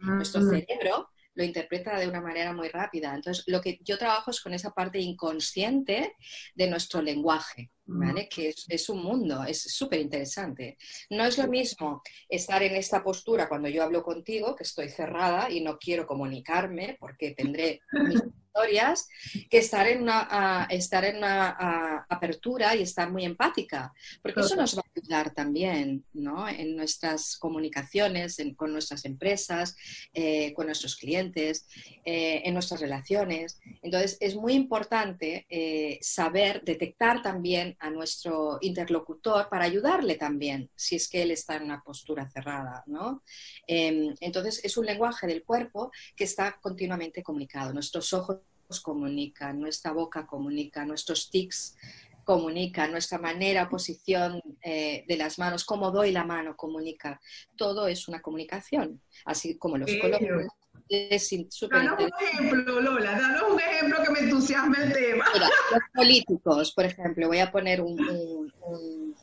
Nuestro 0.00 0.40
mm. 0.40 0.50
cerebro 0.50 1.08
lo 1.38 1.44
interpreta 1.44 1.96
de 1.96 2.08
una 2.08 2.20
manera 2.20 2.52
muy 2.52 2.68
rápida. 2.68 3.14
Entonces, 3.14 3.44
lo 3.46 3.60
que 3.60 3.78
yo 3.84 3.96
trabajo 3.96 4.32
es 4.32 4.40
con 4.40 4.54
esa 4.54 4.72
parte 4.72 4.98
inconsciente 4.98 6.16
de 6.56 6.66
nuestro 6.66 7.00
lenguaje, 7.00 7.70
¿vale? 7.86 8.28
Que 8.28 8.52
es, 8.66 8.88
un 8.88 9.04
mundo, 9.04 9.44
es 9.44 9.62
súper 9.62 10.00
interesante. 10.00 10.76
No 11.10 11.24
es 11.24 11.38
lo 11.38 11.46
mismo 11.46 12.02
estar 12.28 12.60
en 12.64 12.74
esta 12.74 13.04
postura 13.04 13.48
cuando 13.48 13.68
yo 13.68 13.84
hablo 13.84 14.02
contigo, 14.02 14.56
que 14.56 14.64
estoy 14.64 14.88
cerrada 14.88 15.48
y 15.48 15.60
no 15.60 15.78
quiero 15.78 16.08
comunicarme 16.08 16.96
porque 16.98 17.36
tendré 17.36 17.82
mis 17.92 18.20
historias, 18.48 19.08
que 19.50 19.58
estar 19.58 19.86
en 19.86 20.02
una, 20.02 20.66
estar 20.70 21.04
en 21.04 21.18
una 21.18 22.06
apertura 22.08 22.74
y 22.74 22.82
estar 22.82 23.10
muy 23.10 23.24
empática, 23.24 23.92
porque 24.22 24.40
eso 24.40 24.56
nos 24.56 24.76
va 24.76 24.82
a 24.82 25.00
ayudar 25.00 25.34
también 25.34 26.04
¿no? 26.12 26.48
en 26.48 26.76
nuestras 26.76 27.36
comunicaciones, 27.36 28.36
con 28.56 28.72
nuestras 28.72 29.04
empresas, 29.04 29.76
eh, 30.12 30.52
con 30.54 30.66
nuestros 30.66 30.96
clientes, 30.96 31.66
eh, 32.04 32.42
en 32.44 32.54
nuestras 32.54 32.80
relaciones. 32.80 33.60
Entonces, 33.82 34.16
es 34.20 34.34
muy 34.34 34.54
importante 34.54 35.46
eh, 35.48 35.98
saber 36.00 36.62
detectar 36.64 37.22
también 37.22 37.76
a 37.80 37.90
nuestro 37.90 38.58
interlocutor 38.60 39.48
para 39.48 39.64
ayudarle 39.64 40.16
también, 40.16 40.70
si 40.74 40.96
es 40.96 41.08
que 41.08 41.22
él 41.22 41.30
está 41.30 41.56
en 41.56 41.64
una 41.64 41.82
postura 41.82 42.28
cerrada. 42.28 42.82
¿no? 42.86 43.22
Em, 43.66 44.14
entonces, 44.20 44.60
es 44.64 44.76
un 44.76 44.86
lenguaje 44.86 45.26
del 45.26 45.44
cuerpo 45.44 45.90
que 46.16 46.24
está 46.24 46.58
continuamente 46.60 47.22
comunicado. 47.22 47.72
Nuestros 47.72 48.12
ojos 48.12 48.38
comunican, 48.82 49.58
nuestra 49.60 49.92
boca 49.92 50.26
comunica, 50.26 50.84
nuestros 50.84 51.30
tics 51.30 51.76
comunica, 52.24 52.86
nuestra 52.88 53.18
manera, 53.18 53.70
posición 53.70 54.42
eh, 54.62 55.02
de 55.08 55.16
las 55.16 55.38
manos, 55.38 55.64
cómo 55.64 55.90
doy 55.90 56.12
la 56.12 56.24
mano 56.24 56.56
comunica. 56.56 57.18
Todo 57.56 57.88
es 57.88 58.06
una 58.06 58.20
comunicación, 58.20 59.00
así 59.24 59.56
como 59.56 59.78
los 59.78 59.90
colores. 59.98 60.46
Es 60.90 61.30
danos 61.70 61.98
un 62.00 62.10
ejemplo, 62.22 62.80
Lola, 62.80 63.12
danos 63.12 63.50
un 63.50 63.60
ejemplo 63.60 64.02
que 64.02 64.10
me 64.10 64.18
entusiasme 64.20 64.84
el 64.84 64.92
tema. 64.92 65.24
los 65.34 65.80
políticos, 65.94 66.72
por 66.72 66.84
ejemplo, 66.84 67.28
voy 67.28 67.38
a 67.38 67.50
poner 67.50 67.80
un, 67.80 68.52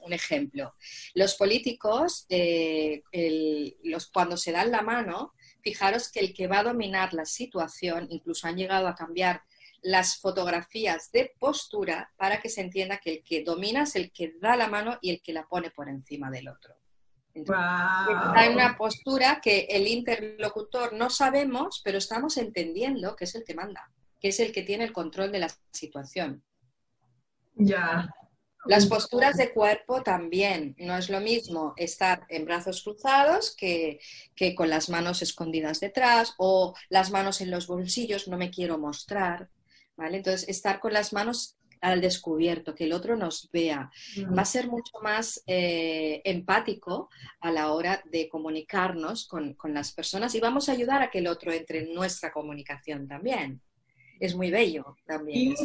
ejemplo. 0.10 0.74
Los 1.14 1.36
políticos, 1.36 2.26
eh, 2.30 3.04
los, 3.84 4.08
cuando 4.08 4.38
se 4.38 4.52
dan 4.52 4.72
la 4.72 4.82
mano, 4.82 5.34
fijaros 5.66 6.12
que 6.12 6.20
el 6.20 6.32
que 6.32 6.48
va 6.48 6.60
a 6.60 6.64
dominar 6.64 7.16
la 7.16 7.26
situación, 7.26 8.06
incluso 8.12 8.48
han 8.48 8.56
llegado 8.56 8.88
a 8.88 8.94
cambiar 8.94 9.42
las 9.82 10.18
fotografías 10.18 11.12
de 11.12 11.34
postura 11.40 12.12
para 12.18 12.40
que 12.40 12.50
se 12.50 12.62
entienda 12.62 13.00
que 13.00 13.14
el 13.14 13.24
que 13.24 13.44
domina 13.44 13.82
es 13.84 13.96
el 13.96 14.12
que 14.12 14.36
da 14.40 14.56
la 14.56 14.68
mano 14.68 15.00
y 15.02 15.10
el 15.10 15.22
que 15.24 15.34
la 15.34 15.48
pone 15.48 15.72
por 15.72 15.90
encima 15.90 16.30
del 16.30 16.50
otro. 16.50 16.76
Hay 18.36 18.54
una 18.54 18.78
postura 18.78 19.42
que 19.42 19.68
el 19.70 19.88
interlocutor 19.88 20.94
no 20.94 21.10
sabemos, 21.10 21.82
pero 21.84 21.98
estamos 21.98 22.38
entendiendo 22.38 23.16
que 23.16 23.26
es 23.26 23.34
el 23.34 23.44
que 23.44 23.56
manda, 23.56 23.92
que 24.20 24.28
es 24.28 24.40
el 24.40 24.52
que 24.52 24.62
tiene 24.62 24.84
el 24.84 24.94
control 24.94 25.32
de 25.32 25.40
la 25.40 25.50
situación. 25.72 26.44
Ya. 27.56 28.08
Las 28.68 28.88
posturas 28.88 29.38
de 29.38 29.54
cuerpo 29.54 30.02
también. 30.02 30.76
No 30.78 30.98
es 30.98 31.10
lo 31.10 31.20
mismo 31.20 31.74
estar 31.78 32.26
en 32.30 32.46
brazos 32.46 32.84
cruzados 32.84 33.56
que, 33.56 34.00
que, 34.36 34.56
con 34.56 34.70
las 34.70 34.90
manos 34.90 35.22
escondidas 35.22 35.80
detrás 35.80 36.34
o 36.38 36.74
las 36.90 37.12
manos 37.12 37.42
en 37.42 37.52
los 37.52 37.68
bolsillos, 37.68 38.28
no 38.28 38.38
me 38.38 38.50
quiero 38.50 38.78
mostrar. 38.78 39.50
Entonces, 39.98 40.48
estar 40.50 40.80
con 40.80 40.94
las 40.94 41.14
manos 41.14 41.58
al 41.82 42.02
descubierto, 42.02 42.74
que 42.74 42.86
el 42.86 42.94
otro 42.94 43.16
nos 43.16 43.50
vea, 43.52 43.92
va 44.36 44.42
a 44.42 44.46
ser 44.46 44.68
mucho 44.68 44.94
más 45.04 45.44
eh, 45.46 46.22
empático 46.26 47.10
a 47.40 47.52
la 47.52 47.72
hora 47.72 48.02
de 48.12 48.28
comunicarnos 48.28 49.28
con, 49.28 49.56
las 49.66 49.94
personas 49.94 50.34
y 50.36 50.40
vamos 50.40 50.68
a 50.68 50.72
ayudar 50.72 51.02
a 51.02 51.12
que 51.12 51.20
el 51.20 51.28
otro 51.28 51.52
entre 51.52 51.84
en 51.84 51.94
nuestra 51.94 52.32
comunicación 52.32 53.08
también. 53.08 53.62
Es 54.20 54.36
muy 54.36 54.50
bello 54.50 54.98
también. 55.06 55.56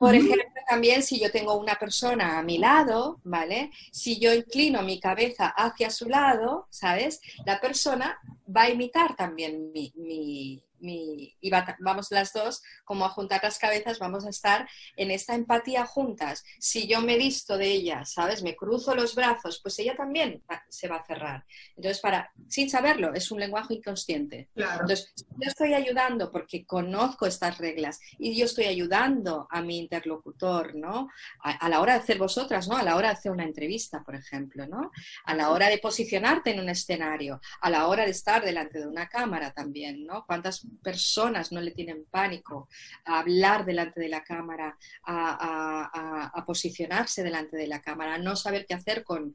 Por 0.00 0.14
ejemplo, 0.14 0.42
también 0.66 1.02
si 1.02 1.20
yo 1.20 1.30
tengo 1.30 1.58
una 1.58 1.74
persona 1.74 2.38
a 2.38 2.42
mi 2.42 2.56
lado, 2.56 3.20
¿vale? 3.22 3.70
Si 3.92 4.18
yo 4.18 4.32
inclino 4.32 4.80
mi 4.80 4.98
cabeza 4.98 5.48
hacia 5.48 5.90
su 5.90 6.08
lado, 6.08 6.68
¿sabes? 6.70 7.20
La 7.44 7.60
persona 7.60 8.18
va 8.48 8.62
a 8.62 8.70
imitar 8.70 9.14
también 9.14 9.70
mi, 9.72 10.64
y 10.80 11.50
vamos 11.80 12.10
las 12.10 12.32
dos 12.32 12.62
como 12.84 13.04
a 13.04 13.10
juntar 13.10 13.42
las 13.42 13.58
cabezas, 13.58 13.98
vamos 13.98 14.26
a 14.26 14.30
estar 14.30 14.68
en 14.96 15.10
esta 15.10 15.34
empatía 15.34 15.86
juntas. 15.86 16.44
Si 16.58 16.86
yo 16.86 17.00
me 17.00 17.16
visto 17.16 17.56
de 17.58 17.66
ella, 17.66 18.04
¿sabes? 18.04 18.42
Me 18.42 18.56
cruzo 18.56 18.94
los 18.94 19.14
brazos, 19.14 19.60
pues 19.62 19.78
ella 19.78 19.96
también 19.96 20.42
se 20.68 20.88
va 20.88 20.96
a 20.96 21.06
cerrar. 21.06 21.44
Entonces, 21.76 22.00
para, 22.00 22.32
sin 22.48 22.70
saberlo, 22.70 23.14
es 23.14 23.30
un 23.30 23.40
lenguaje 23.40 23.74
inconsciente. 23.74 24.48
Entonces, 24.54 25.12
yo 25.16 25.48
estoy 25.48 25.74
ayudando 25.74 26.30
porque 26.30 26.64
conozco 26.64 27.26
estas 27.26 27.58
reglas 27.58 28.00
y 28.18 28.36
yo 28.36 28.44
estoy 28.44 28.64
ayudando 28.64 29.46
a 29.50 29.62
mi 29.62 29.78
interlocutor, 29.78 30.74
¿no? 30.74 31.08
A, 31.40 31.68
la 31.68 31.80
hora 31.80 31.94
de 31.94 32.00
hacer 32.00 32.18
vosotras, 32.18 32.68
¿no? 32.68 32.76
A 32.76 32.82
la 32.82 32.96
hora 32.96 33.08
de 33.08 33.14
hacer 33.14 33.32
una 33.32 33.44
entrevista, 33.44 34.02
por 34.02 34.14
ejemplo, 34.14 34.66
¿no? 34.66 34.90
A 35.24 35.34
la 35.34 35.50
hora 35.50 35.68
de 35.68 35.78
posicionarte 35.78 36.50
en 36.50 36.60
un 36.60 36.68
escenario, 36.68 37.40
a 37.60 37.70
la 37.70 37.86
hora 37.86 38.04
de 38.04 38.10
estar 38.10 38.44
delante 38.44 38.80
de 38.80 38.86
una 38.86 39.08
cámara 39.08 39.52
también, 39.52 40.04
¿no? 40.04 40.24
¿Cuántas 40.26 40.66
personas 40.82 41.52
no 41.52 41.60
le 41.60 41.72
tienen 41.72 42.04
pánico 42.10 42.68
a 43.04 43.20
hablar 43.20 43.64
delante 43.64 44.00
de 44.00 44.08
la 44.08 44.22
cámara, 44.22 44.76
a, 45.04 46.44
posicionarse 46.46 47.22
delante 47.22 47.56
de 47.56 47.66
la 47.66 47.80
cámara, 47.80 48.14
a 48.14 48.18
no 48.18 48.34
saber 48.34 48.66
qué 48.66 48.74
hacer 48.74 49.04
con, 49.04 49.34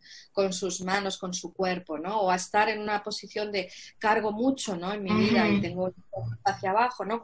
sus 0.52 0.82
manos, 0.82 1.18
con 1.18 1.34
su 1.34 1.54
cuerpo, 1.54 1.98
¿no? 1.98 2.22
O 2.22 2.32
a 2.32 2.36
estar 2.36 2.68
en 2.70 2.82
una 2.82 3.04
posición 3.04 3.52
de 3.52 3.72
cargo 4.00 4.32
mucho, 4.32 4.76
¿no? 4.76 4.94
En 4.94 5.04
mi 5.04 5.14
vida 5.14 5.48
y 5.48 5.62
tengo 5.62 5.94
hacia 6.44 6.72
abajo, 6.72 7.06
¿no? 7.06 7.22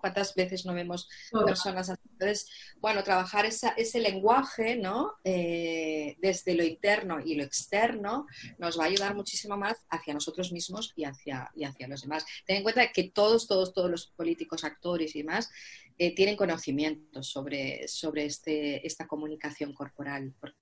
¿Cuántas 0.00 0.34
veces 0.34 0.64
no 0.66 0.74
vemos 0.74 1.08
personas 1.44 1.90
así? 1.90 2.02
Entonces, 2.12 2.48
bueno, 2.80 3.02
trabajar 3.02 3.46
ese 3.46 4.00
lenguaje, 4.00 4.76
¿no? 4.76 5.14
Eh, 5.24 6.16
desde 6.20 6.54
lo 6.54 6.62
interno 6.62 7.18
y 7.20 7.34
lo 7.34 7.44
externo 7.44 8.26
nos 8.58 8.78
va 8.78 8.84
a 8.84 8.86
ayudar 8.86 9.14
muchísimo 9.14 9.56
más 9.56 9.76
hacia 9.90 10.14
nosotros 10.14 10.52
mismos 10.52 10.92
y 10.96 11.04
hacia, 11.04 11.50
y 11.54 11.64
hacia 11.64 11.88
los 11.88 12.02
demás. 12.02 12.24
Ten 12.46 12.58
en 12.58 12.62
cuenta 12.62 12.92
que 12.92 13.04
todos, 13.04 13.43
todos, 13.46 13.72
todos 13.72 13.90
los 13.90 14.06
políticos, 14.06 14.64
actores 14.64 15.14
y 15.14 15.22
demás 15.22 15.50
eh, 15.98 16.14
tienen 16.14 16.36
conocimiento 16.36 17.22
sobre, 17.22 17.86
sobre 17.88 18.24
este, 18.24 18.86
esta 18.86 19.06
comunicación 19.06 19.72
corporal, 19.72 20.34
porque 20.40 20.56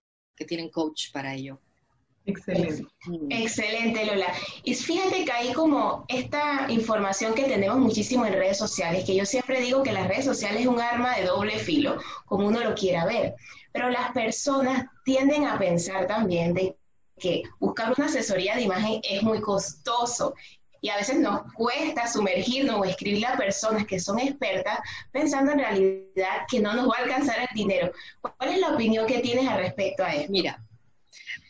tienen 0.47 0.71
coach 0.71 1.11
para 1.13 1.35
ello. 1.35 1.61
Excelente. 2.25 2.85
Excelente, 3.31 4.07
Lola. 4.07 4.33
Y 4.63 4.75
fíjate 4.75 5.25
que 5.25 5.33
hay 5.33 5.53
como 5.53 6.05
esta 6.09 6.67
información 6.69 7.35
que 7.35 7.45
tenemos 7.45 7.79
muchísimo 7.79 8.25
en 8.25 8.35
redes 8.35 8.59
sociales, 8.59 9.05
que 9.05 9.17
yo 9.17 9.25
siempre 9.25 9.61
digo 9.61 9.83
que 9.83 9.93
las 9.93 10.07
redes 10.07 10.25
sociales 10.25 10.63
es 10.63 10.67
un 10.69 10.81
arma 10.81 11.17
de 11.17 11.25
doble 11.25 11.59
filo, 11.59 11.99
como 12.27 12.47
uno 12.47 12.61
lo 12.61 12.75
quiera 12.75 13.07
ver. 13.07 13.35
Pero 13.73 13.91
las 13.91 14.13
personas 14.13 14.87
tienden 15.05 15.47
a 15.47 15.59
pensar 15.59 16.07
también 16.07 16.55
de 16.55 16.77
que 17.19 17.43
buscar 17.59 17.95
una 17.97 18.07
asesoría 18.07 18.55
de 18.55 18.63
imagen 18.63 19.01
es 19.03 19.23
muy 19.23 19.41
costoso 19.41 20.35
y 20.83 20.89
a 20.89 20.97
veces 20.97 21.21
nos 21.21 21.51
cuesta 21.55 22.09
sumergirnos 22.09 22.81
o 22.81 22.85
escribirle 22.85 23.27
a 23.29 23.37
personas 23.37 23.87
que 23.87 24.01
son 24.01 24.19
expertas 24.19 24.81
pensando 25.13 25.53
en 25.53 25.61
realidad 25.61 26.45
que 26.51 26.59
no 26.59 26.75
nos 26.75 26.89
va 26.89 26.97
a 26.99 27.03
alcanzar 27.05 27.37
el 27.39 27.55
dinero. 27.55 27.93
¿Cuál 28.21 28.53
es 28.53 28.59
la 28.59 28.75
opinión 28.75 29.07
que 29.07 29.21
tienes 29.21 29.49
al 29.49 29.59
respecto 29.59 30.05
a 30.05 30.13
esto? 30.13 30.33
Mira, 30.33 30.61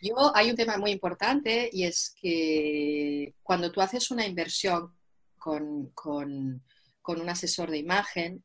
yo 0.02 0.36
hay 0.36 0.50
un 0.50 0.56
tema 0.56 0.76
muy 0.76 0.90
importante 0.90 1.70
y 1.72 1.84
es 1.84 2.14
que 2.20 3.34
cuando 3.42 3.72
tú 3.72 3.80
haces 3.80 4.10
una 4.10 4.26
inversión 4.26 4.94
con, 5.38 5.86
con, 5.94 6.62
con 7.00 7.18
un 7.18 7.30
asesor 7.30 7.70
de 7.70 7.78
imagen, 7.78 8.44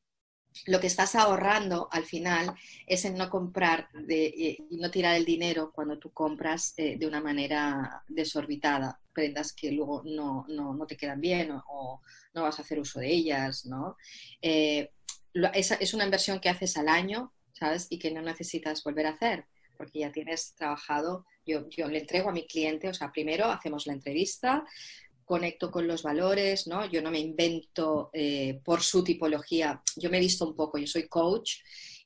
lo 0.65 0.79
que 0.79 0.87
estás 0.87 1.15
ahorrando 1.15 1.87
al 1.91 2.05
final 2.05 2.53
es 2.85 3.05
en 3.05 3.15
no 3.15 3.29
comprar 3.29 3.89
y 4.07 4.57
no 4.71 4.91
tirar 4.91 5.15
el 5.15 5.25
dinero 5.25 5.71
cuando 5.73 5.97
tú 5.97 6.11
compras 6.11 6.73
eh, 6.77 6.97
de 6.97 7.07
una 7.07 7.21
manera 7.21 8.03
desorbitada, 8.07 8.99
prendas 9.13 9.53
que 9.53 9.71
luego 9.71 10.03
no, 10.05 10.45
te 10.87 10.97
quedan 10.97 11.21
bien 11.21 11.51
o, 11.51 12.01
no 12.33 12.43
vas 12.43 12.59
a 12.59 12.61
hacer 12.61 12.79
uso 12.79 12.99
de 12.99 13.11
ellas, 13.11 13.65
¿no? 13.65 13.97
Eh, 14.41 14.91
es, 15.53 15.93
una 15.93 16.05
inversión 16.05 16.39
que 16.39 16.49
haces 16.49 16.77
al 16.77 16.87
año, 16.87 17.33
¿sabes? 17.53 17.87
Y 17.89 17.99
que 17.99 18.11
no 18.11 18.21
necesitas 18.21 18.83
volver 18.83 19.07
a 19.07 19.11
hacer, 19.11 19.45
porque 19.75 19.99
ya 19.99 20.11
tienes 20.11 20.53
trabajado, 20.55 21.25
yo, 21.45 21.67
yo 21.69 21.87
le 21.87 21.99
entrego 21.99 22.29
a 22.29 22.33
mi 22.33 22.45
cliente, 22.45 22.89
o 22.89 22.93
sea, 22.93 23.11
primero 23.11 23.45
hacemos 23.45 23.87
la 23.87 23.93
entrevista, 23.93 24.65
conecto 25.27 25.69
con 25.69 25.85
los 25.85 26.03
valores, 26.03 26.67
¿no? 26.67 26.85
Yo 26.85 27.01
no 27.01 27.11
me 27.11 27.19
invento 27.19 28.09
eh, 28.13 28.61
por 28.63 28.81
su 28.81 29.03
tipología, 29.03 29.81
yo 29.97 30.09
me 30.09 30.17
he 30.17 30.21
visto 30.21 30.47
un 30.47 30.55
poco, 30.55 30.77
yo 30.77 30.87
soy 30.87 31.09
coach 31.09 31.55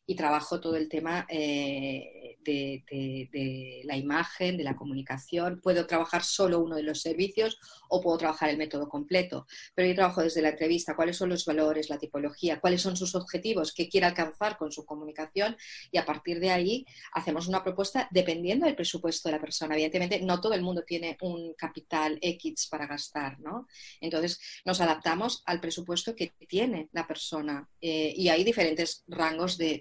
y 0.07 0.15
trabajo 0.15 0.60
todo 0.60 0.75
el 0.75 0.89
tema 0.89 1.27
eh, 1.29 2.20
de, 2.43 3.82
la 3.84 3.97
imagen, 3.97 4.58
de 4.58 4.63
la 4.63 4.75
comunicación. 4.75 5.60
Puedo 5.62 5.86
trabajar 5.88 6.23
solo 6.23 6.60
uno 6.60 6.75
de 6.75 6.84
los 6.84 7.01
servicios 7.01 7.60
o 7.89 8.01
puedo 8.01 8.17
trabajar 8.17 8.49
el 8.49 8.58
método 8.58 8.88
completo, 8.88 9.45
pero 9.75 9.88
yo 9.88 9.95
trabajo 9.95 10.21
desde 10.21 10.41
la 10.41 10.49
entrevista, 10.49 10.95
cuáles 10.95 11.17
son 11.17 11.30
los 11.30 11.45
valores, 11.45 11.89
la 11.89 11.97
tipología, 11.97 12.60
cuáles 12.60 12.82
son 12.82 12.95
sus 12.95 13.15
objetivos, 13.15 13.73
qué 13.73 13.89
quiere 13.89 14.08
alcanzar 14.08 14.58
con 14.58 14.71
su 14.71 14.86
comunicación 14.86 15.58
y 15.91 15.97
a 15.97 16.06
partir 16.06 16.39
de 16.39 16.51
ahí 16.51 16.86
hacemos 17.13 17.47
una 17.47 17.63
propuesta 17.63 18.08
dependiendo 18.12 18.65
del 18.65 18.75
presupuesto 18.75 19.30
de 19.30 19.36
la 19.36 19.41
persona. 19.41 19.75
Evidentemente, 19.75 20.21
no 20.21 20.39
todo 20.39 20.54
el 20.54 20.62
mundo 20.62 20.84
tiene 20.84 21.17
un 21.21 21.54
capital 21.54 22.17
X 22.21 22.67
para 22.69 22.88
gastar, 22.88 23.39
¿no? 23.39 23.67
Entonces, 23.99 24.39
nos 24.65 24.80
adaptamos 24.82 25.43
al 25.45 25.60
presupuesto 25.60 26.15
que 26.15 26.34
tiene 26.47 26.89
la 26.93 27.08
persona 27.08 27.69
eh, 27.82 28.13
y 28.15 28.30
hay 28.30 28.43
diferentes 28.43 29.04
rangos 29.08 29.58
de 29.58 29.71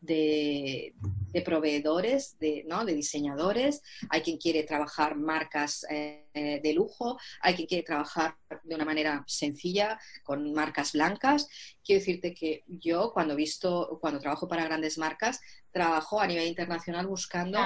de, 0.00 0.94
proveedores, 1.40 2.38
de, 2.38 2.64
¿no? 2.66 2.84
de 2.84 2.94
diseñadores, 2.94 3.82
hay 4.10 4.20
quien 4.20 4.36
quiere 4.36 4.64
trabajar 4.64 5.16
marcas 5.16 5.86
eh, 5.88 6.60
de 6.62 6.72
lujo, 6.74 7.18
hay 7.40 7.54
quien 7.54 7.66
quiere 7.66 7.84
trabajar 7.84 8.36
de 8.64 8.74
una 8.74 8.84
manera 8.84 9.24
sencilla 9.26 9.98
con 10.22 10.52
marcas 10.52 10.92
blancas. 10.92 11.48
Quiero 11.82 12.00
decirte 12.00 12.34
que 12.34 12.64
yo 12.66 13.12
cuando 13.14 13.34
visto, 13.34 13.98
cuando 14.00 14.20
trabajo 14.20 14.46
para 14.46 14.64
grandes 14.64 14.98
marcas, 14.98 15.40
trabajo 15.70 16.20
a 16.20 16.26
nivel 16.26 16.48
internacional 16.48 17.06
buscando 17.06 17.58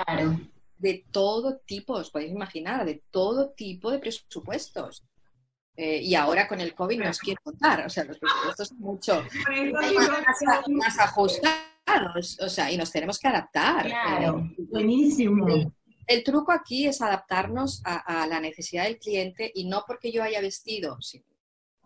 de 0.79 1.05
todo 1.11 1.59
tipo, 1.59 1.95
os 1.95 2.11
podéis 2.11 2.33
imaginar, 2.33 2.85
de 2.85 3.03
todo 3.11 3.51
tipo 3.51 3.91
de 3.91 3.99
presupuestos. 3.99 5.05
Eh, 5.79 6.01
y 6.03 6.15
ahora 6.15 6.49
con 6.49 6.61
el 6.61 6.75
COVID 6.75 7.01
nos 7.01 7.19
quiero 7.19 7.41
contar, 7.43 7.85
o 7.85 7.91
sea, 7.91 8.05
los 8.05 8.19
presupuestos 8.19 8.69
son 8.69 8.79
mucho 8.79 9.23
más, 10.69 10.99
ajustados, 10.99 11.76
o 12.41 12.49
sea, 12.49 12.71
y 12.71 12.77
nos 12.77 12.91
tenemos 12.91 13.19
que 13.19 13.29
adaptar. 13.29 13.87
Claro, 13.87 14.39
eh, 14.39 14.65
buenísimo. 14.71 15.47
El, 16.07 16.23
truco 16.25 16.53
aquí 16.53 16.87
es 16.87 17.01
adaptarnos 17.01 17.83
a, 17.85 18.23
a, 18.23 18.27
la 18.27 18.41
necesidad 18.41 18.85
del 18.85 18.99
cliente 18.99 19.51
y 19.55 19.65
no 19.67 19.85
porque 19.87 20.13
yo 20.13 20.23
haya 20.23 20.41
vestido, 20.41 20.99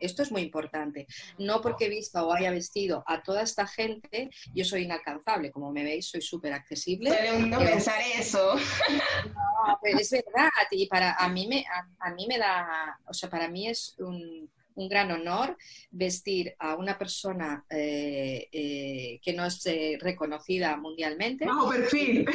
esto 0.01 0.23
es 0.23 0.33
muy 0.33 0.43
importante. 0.43 1.07
No 1.39 1.61
porque 1.61 1.87
he 1.87 1.89
visto 1.89 2.27
o 2.27 2.33
haya 2.33 2.51
vestido 2.51 3.05
a 3.07 3.23
toda 3.23 3.43
esta 3.43 3.67
gente, 3.67 4.31
yo 4.55 4.65
soy 4.65 4.83
inalcanzable. 4.83 5.53
Como 5.53 5.71
me 5.71 5.85
veis, 5.85 6.09
soy 6.09 6.23
súper 6.23 6.53
accesible. 6.53 7.11
Puede 7.11 7.37
uno 7.37 7.59
pensar 7.59 8.01
eso. 8.19 8.55
No, 9.67 9.79
pero 9.83 9.99
es 9.99 10.11
verdad. 10.11 10.49
Y 10.71 10.87
para 10.87 11.13
a 11.17 11.29
mí 11.29 11.47
me, 11.47 11.67
a, 11.99 12.11
mí 12.15 12.27
me 12.27 12.39
da, 12.39 12.99
o 13.07 13.13
sea, 13.13 13.29
para 13.29 13.47
mí 13.47 13.69
es 13.69 13.95
un, 13.99 14.51
gran 14.77 15.11
honor 15.11 15.57
vestir 15.91 16.55
a 16.59 16.75
una 16.75 16.99
persona 16.99 17.65
eh, 17.71 18.49
eh, 18.53 19.21
que 19.23 19.33
no 19.33 19.45
es 19.45 19.65
eh, 19.67 19.99
reconocida 20.01 20.77
mundialmente. 20.77 21.47
Bajo 21.47 21.71
perfil. 21.71 22.27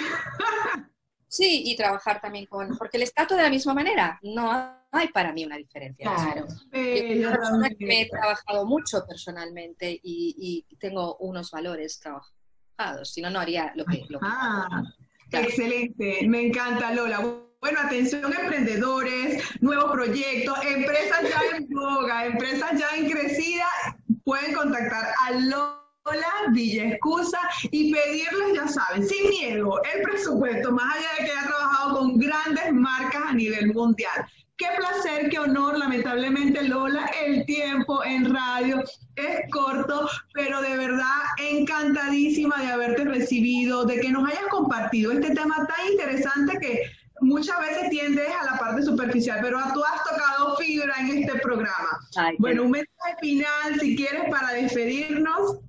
Sí, 1.27 1.63
y 1.65 1.75
trabajar 1.75 2.21
también 2.21 2.45
con, 2.45 2.77
porque 2.77 2.97
les 2.97 3.13
trato 3.13 3.35
de 3.35 3.43
la 3.43 3.49
misma 3.49 3.73
manera, 3.73 4.17
no 4.23 4.77
hay 4.91 5.09
para 5.09 5.33
mí 5.33 5.43
una 5.43 5.57
diferencia. 5.57 6.09
Claro. 6.09 6.47
yo 6.71 7.31
persona 7.31 7.69
que 7.69 7.85
me 7.85 8.01
he 8.03 8.09
trabajado 8.09 8.65
mucho 8.65 9.05
personalmente 9.05 9.99
y, 10.01 10.65
tengo 10.79 11.17
unos 11.17 11.51
valores 11.51 11.99
trabajados, 11.99 13.11
si 13.11 13.21
no, 13.21 13.29
no 13.29 13.39
haría 13.41 13.73
lo 13.75 13.83
que... 13.83 14.05
Lo 14.07 14.19
ah, 14.21 14.83
excelente, 15.29 16.25
me 16.25 16.47
encanta 16.47 16.93
Lola. 16.93 17.44
Bueno, 17.65 17.79
atención 17.79 18.31
emprendedores, 18.31 19.43
nuevos 19.59 19.91
proyectos, 19.91 20.55
empresas 20.67 21.19
ya 21.23 21.57
en 21.57 21.67
boga, 21.67 22.27
empresas 22.27 22.79
ya 22.79 22.95
en 22.95 23.09
crecida, 23.09 23.65
pueden 24.23 24.53
contactar 24.53 25.07
a 25.23 25.31
Lola 25.31 26.27
Villa 26.51 26.89
Excusa 26.89 27.39
y 27.71 27.91
pedirles, 27.91 28.53
ya 28.53 28.67
saben, 28.67 29.07
sin 29.07 29.31
miedo, 29.31 29.81
el 29.95 30.03
presupuesto, 30.03 30.73
más 30.73 30.95
allá 30.95 31.07
de 31.17 31.25
que 31.25 31.31
haya 31.31 31.47
trabajado 31.47 31.97
con 31.97 32.19
grandes 32.19 32.71
marcas 32.71 33.23
a 33.29 33.33
nivel 33.33 33.73
mundial. 33.73 34.27
Qué 34.57 34.67
placer, 34.77 35.31
qué 35.31 35.39
honor, 35.39 35.79
lamentablemente 35.79 36.67
Lola, 36.67 37.07
el 37.25 37.47
tiempo 37.47 38.03
en 38.03 38.31
radio 38.31 38.83
es 39.15 39.39
corto, 39.51 40.07
pero 40.35 40.61
de 40.61 40.77
verdad 40.77 41.17
encantadísima 41.39 42.61
de 42.61 42.67
haberte 42.67 43.05
recibido, 43.05 43.85
de 43.85 44.01
que 44.01 44.11
nos 44.11 44.29
hayas 44.29 44.45
compartido 44.51 45.11
este 45.13 45.33
tema 45.33 45.65
tan 45.65 45.91
interesante 45.91 46.59
que 46.59 47.04
muchas 47.21 47.59
veces 47.59 47.89
tiendes 47.89 48.27
a 48.29 48.51
la 48.51 48.59
parte 48.59 48.83
superficial, 48.83 49.39
pero 49.41 49.59
tú 49.73 49.83
has 49.83 50.03
tocado 50.03 50.55
fibra 50.57 50.93
en 50.99 51.17
este 51.19 51.39
programa. 51.39 51.99
bueno, 52.39 52.63
un 52.63 52.71
mensaje 52.71 53.15
final, 53.19 53.79
si 53.79 53.95
quieres, 53.95 54.29
para 54.29 54.53
despedirnos. 54.53 55.59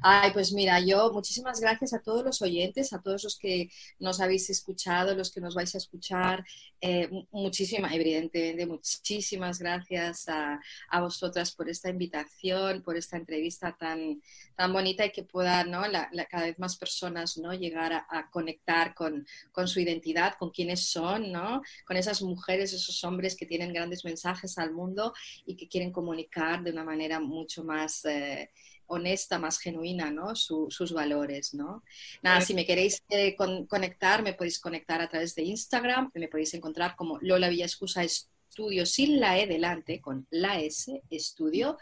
Ay, 0.00 0.30
pues 0.32 0.52
mira, 0.52 0.80
yo 0.80 1.12
muchísimas 1.12 1.60
gracias 1.60 1.92
a 1.92 2.00
todos 2.00 2.24
los 2.24 2.40
oyentes, 2.42 2.92
a 2.92 3.02
todos 3.02 3.24
los 3.24 3.38
que 3.38 3.70
nos 3.98 4.20
habéis 4.20 4.48
escuchado, 4.50 5.14
los 5.14 5.30
que 5.32 5.40
nos 5.40 5.54
vais 5.54 5.74
a 5.74 5.78
escuchar. 5.78 6.44
Eh, 6.80 7.08
muchísimas, 7.30 7.92
evidentemente, 7.92 8.66
muchísimas 8.66 9.58
gracias 9.58 10.28
a, 10.28 10.60
a, 10.88 11.00
vosotras 11.00 11.52
por 11.52 11.68
esta 11.68 11.90
invitación, 11.90 12.82
por 12.82 12.96
esta 12.96 13.16
entrevista 13.16 13.76
tan, 13.78 14.20
tan 14.56 14.72
bonita 14.72 15.04
y 15.06 15.12
que 15.12 15.22
puedan 15.22 15.70
¿no? 15.70 15.86
La, 15.86 16.08
la, 16.12 16.24
cada 16.26 16.46
vez 16.46 16.58
más 16.58 16.76
personas 16.76 17.36
¿no? 17.38 17.52
llegar 17.54 17.92
a, 17.92 18.06
a 18.08 18.30
conectar 18.30 18.94
con, 18.94 19.26
con, 19.52 19.68
su 19.68 19.80
identidad, 19.80 20.34
con 20.38 20.50
quiénes 20.50 20.88
son, 20.88 21.30
¿no? 21.30 21.62
con 21.86 21.96
esas 21.96 22.22
mujeres, 22.22 22.72
esos 22.72 23.02
hombres 23.04 23.36
que 23.36 23.46
tienen 23.46 23.72
grandes 23.72 24.04
mensajes 24.04 24.58
al 24.58 24.72
mundo 24.72 25.14
y 25.46 25.56
que 25.56 25.68
quieren 25.68 25.92
comunicar 25.92 26.62
de 26.62 26.72
una 26.72 26.84
manera 26.84 27.20
mucho 27.20 27.64
más... 27.64 28.04
Eh, 28.04 28.50
honesta, 28.92 29.38
más 29.38 29.58
genuina, 29.58 30.10
¿no? 30.10 30.36
Su, 30.36 30.66
sus 30.70 30.92
valores, 30.92 31.54
¿no? 31.54 31.82
Nada, 32.22 32.40
si 32.40 32.54
me 32.54 32.66
queréis 32.66 33.02
eh, 33.08 33.34
con, 33.36 33.66
conectar, 33.66 34.22
me 34.22 34.34
podéis 34.34 34.60
conectar 34.60 35.00
a 35.00 35.08
través 35.08 35.34
de 35.34 35.42
Instagram, 35.42 36.10
me 36.14 36.28
podéis 36.28 36.54
encontrar 36.54 36.94
como 36.94 37.18
Lola 37.20 37.48
Villascusa 37.48 38.04
Estudio 38.04 38.84
sin 38.84 39.18
la 39.18 39.38
E 39.38 39.46
delante, 39.46 40.00
con 40.02 40.26
la 40.30 40.60
S, 40.60 41.02
estudio. 41.08 41.78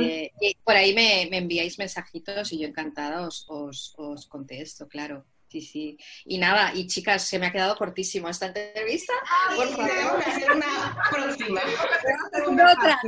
Eh, 0.00 0.30
y 0.40 0.56
por 0.64 0.74
ahí 0.74 0.92
me, 0.94 1.28
me, 1.30 1.38
enviáis 1.38 1.78
mensajitos 1.78 2.52
y 2.52 2.58
yo 2.58 2.66
encantada 2.66 3.26
os, 3.26 3.46
os, 3.48 3.94
os 3.96 4.26
contesto, 4.26 4.88
claro. 4.88 5.24
Sí, 5.50 5.60
sí. 5.60 5.98
Y 6.26 6.38
nada, 6.38 6.72
y 6.72 6.86
chicas, 6.86 7.24
se 7.24 7.36
me 7.40 7.46
ha 7.46 7.52
quedado 7.52 7.76
cortísimo 7.76 8.28
esta 8.28 8.46
entrevista. 8.46 9.12
Ay, 9.48 9.56
Por 9.56 9.68
favor. 9.70 9.88
Tenemos 9.88 10.24
que 10.24 10.30
hacer 10.30 10.52
una 10.52 10.96
próxima. 11.10 11.60
otra, 12.72 13.00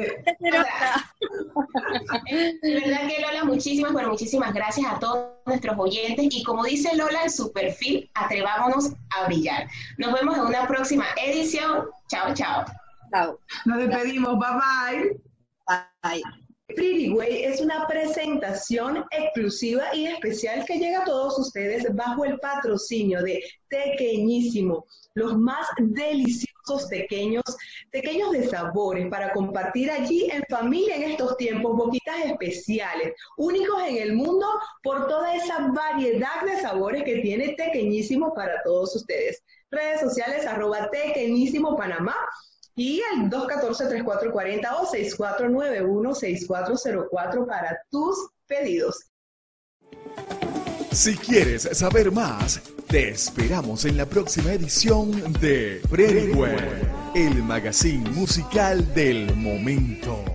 otra. 0.60 1.14
De 2.62 2.80
verdad 2.80 3.08
que 3.08 3.22
Lola, 3.22 3.44
muchísimas, 3.44 3.92
pero 3.94 4.08
muchísimas 4.08 4.52
gracias 4.52 4.90
a 4.90 4.98
todos 4.98 5.34
nuestros 5.46 5.78
oyentes. 5.78 6.26
Y 6.30 6.42
como 6.42 6.64
dice 6.64 6.96
Lola 6.96 7.22
en 7.22 7.30
su 7.30 7.52
perfil, 7.52 8.10
atrevámonos 8.14 8.90
a 9.10 9.26
brillar. 9.26 9.68
Nos 9.98 10.12
vemos 10.12 10.36
en 10.36 10.42
una 10.42 10.66
próxima 10.66 11.06
edición. 11.24 11.90
Chao, 12.08 12.34
chao. 12.34 12.64
Chao. 13.12 13.38
Nos 13.66 13.78
despedimos. 13.78 14.36
Bye 14.36 15.20
bye. 15.68 15.82
Bye. 16.02 16.41
Pretty 16.74 17.10
Way 17.10 17.44
es 17.44 17.60
una 17.60 17.86
presentación 17.86 19.04
exclusiva 19.10 19.84
y 19.94 20.06
especial 20.06 20.64
que 20.64 20.78
llega 20.78 21.02
a 21.02 21.04
todos 21.04 21.38
ustedes 21.38 21.86
bajo 21.94 22.24
el 22.24 22.38
patrocinio 22.38 23.22
de 23.22 23.42
Tequeñísimo, 23.68 24.86
los 25.14 25.36
más 25.38 25.66
deliciosos 25.78 26.86
pequeños, 26.88 27.42
pequeños 27.90 28.32
de 28.32 28.48
sabores 28.48 29.08
para 29.08 29.32
compartir 29.32 29.90
allí 29.90 30.28
en 30.30 30.42
familia 30.48 30.96
en 30.96 31.02
estos 31.10 31.36
tiempos, 31.36 31.76
boquitas 31.76 32.24
especiales, 32.26 33.14
únicos 33.36 33.82
en 33.88 33.96
el 33.96 34.12
mundo 34.14 34.46
por 34.82 35.08
toda 35.08 35.34
esa 35.34 35.68
variedad 35.68 36.42
de 36.44 36.60
sabores 36.60 37.02
que 37.04 37.18
tiene 37.18 37.54
Tequeñísimo 37.54 38.32
para 38.34 38.62
todos 38.62 38.94
ustedes. 38.96 39.42
Redes 39.70 40.00
sociales 40.00 40.46
arroba 40.46 40.90
Tequeñísimo 40.90 41.76
Panamá 41.76 42.14
y 42.74 43.00
el 43.14 43.30
214-3440 43.30 44.66
o 44.80 44.90
6491-6404 44.90 47.46
para 47.46 47.78
tus 47.90 48.30
pedidos. 48.46 49.06
Si 50.90 51.16
quieres 51.16 51.68
saber 51.72 52.10
más, 52.12 52.60
te 52.86 53.08
esperamos 53.10 53.86
en 53.86 53.96
la 53.96 54.06
próxima 54.06 54.52
edición 54.52 55.32
de 55.40 55.80
Pretty 55.90 56.32
el 57.14 57.42
magazine 57.42 58.08
musical 58.10 58.94
del 58.94 59.34
momento. 59.36 60.32